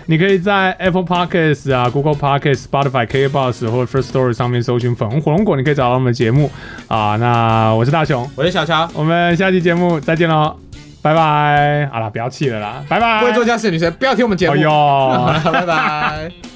[0.07, 6.51] 你可以在 Apple Podcasts 啊、Google Podcasts、Spotify、KKBox 或者 First Story 上面搜寻粉红火龙果，你可以找到我们的节目
[6.89, 7.15] 啊。
[7.15, 10.57] 那我是大雄，我是小乔，我们下期节目再见喽，
[11.01, 11.89] 拜拜。
[11.93, 13.21] 好了，不要气了啦，拜拜。
[13.21, 14.55] 不会做家事的女生不要听我们节目。
[14.55, 15.53] 哎呦。
[15.53, 16.50] 拜拜。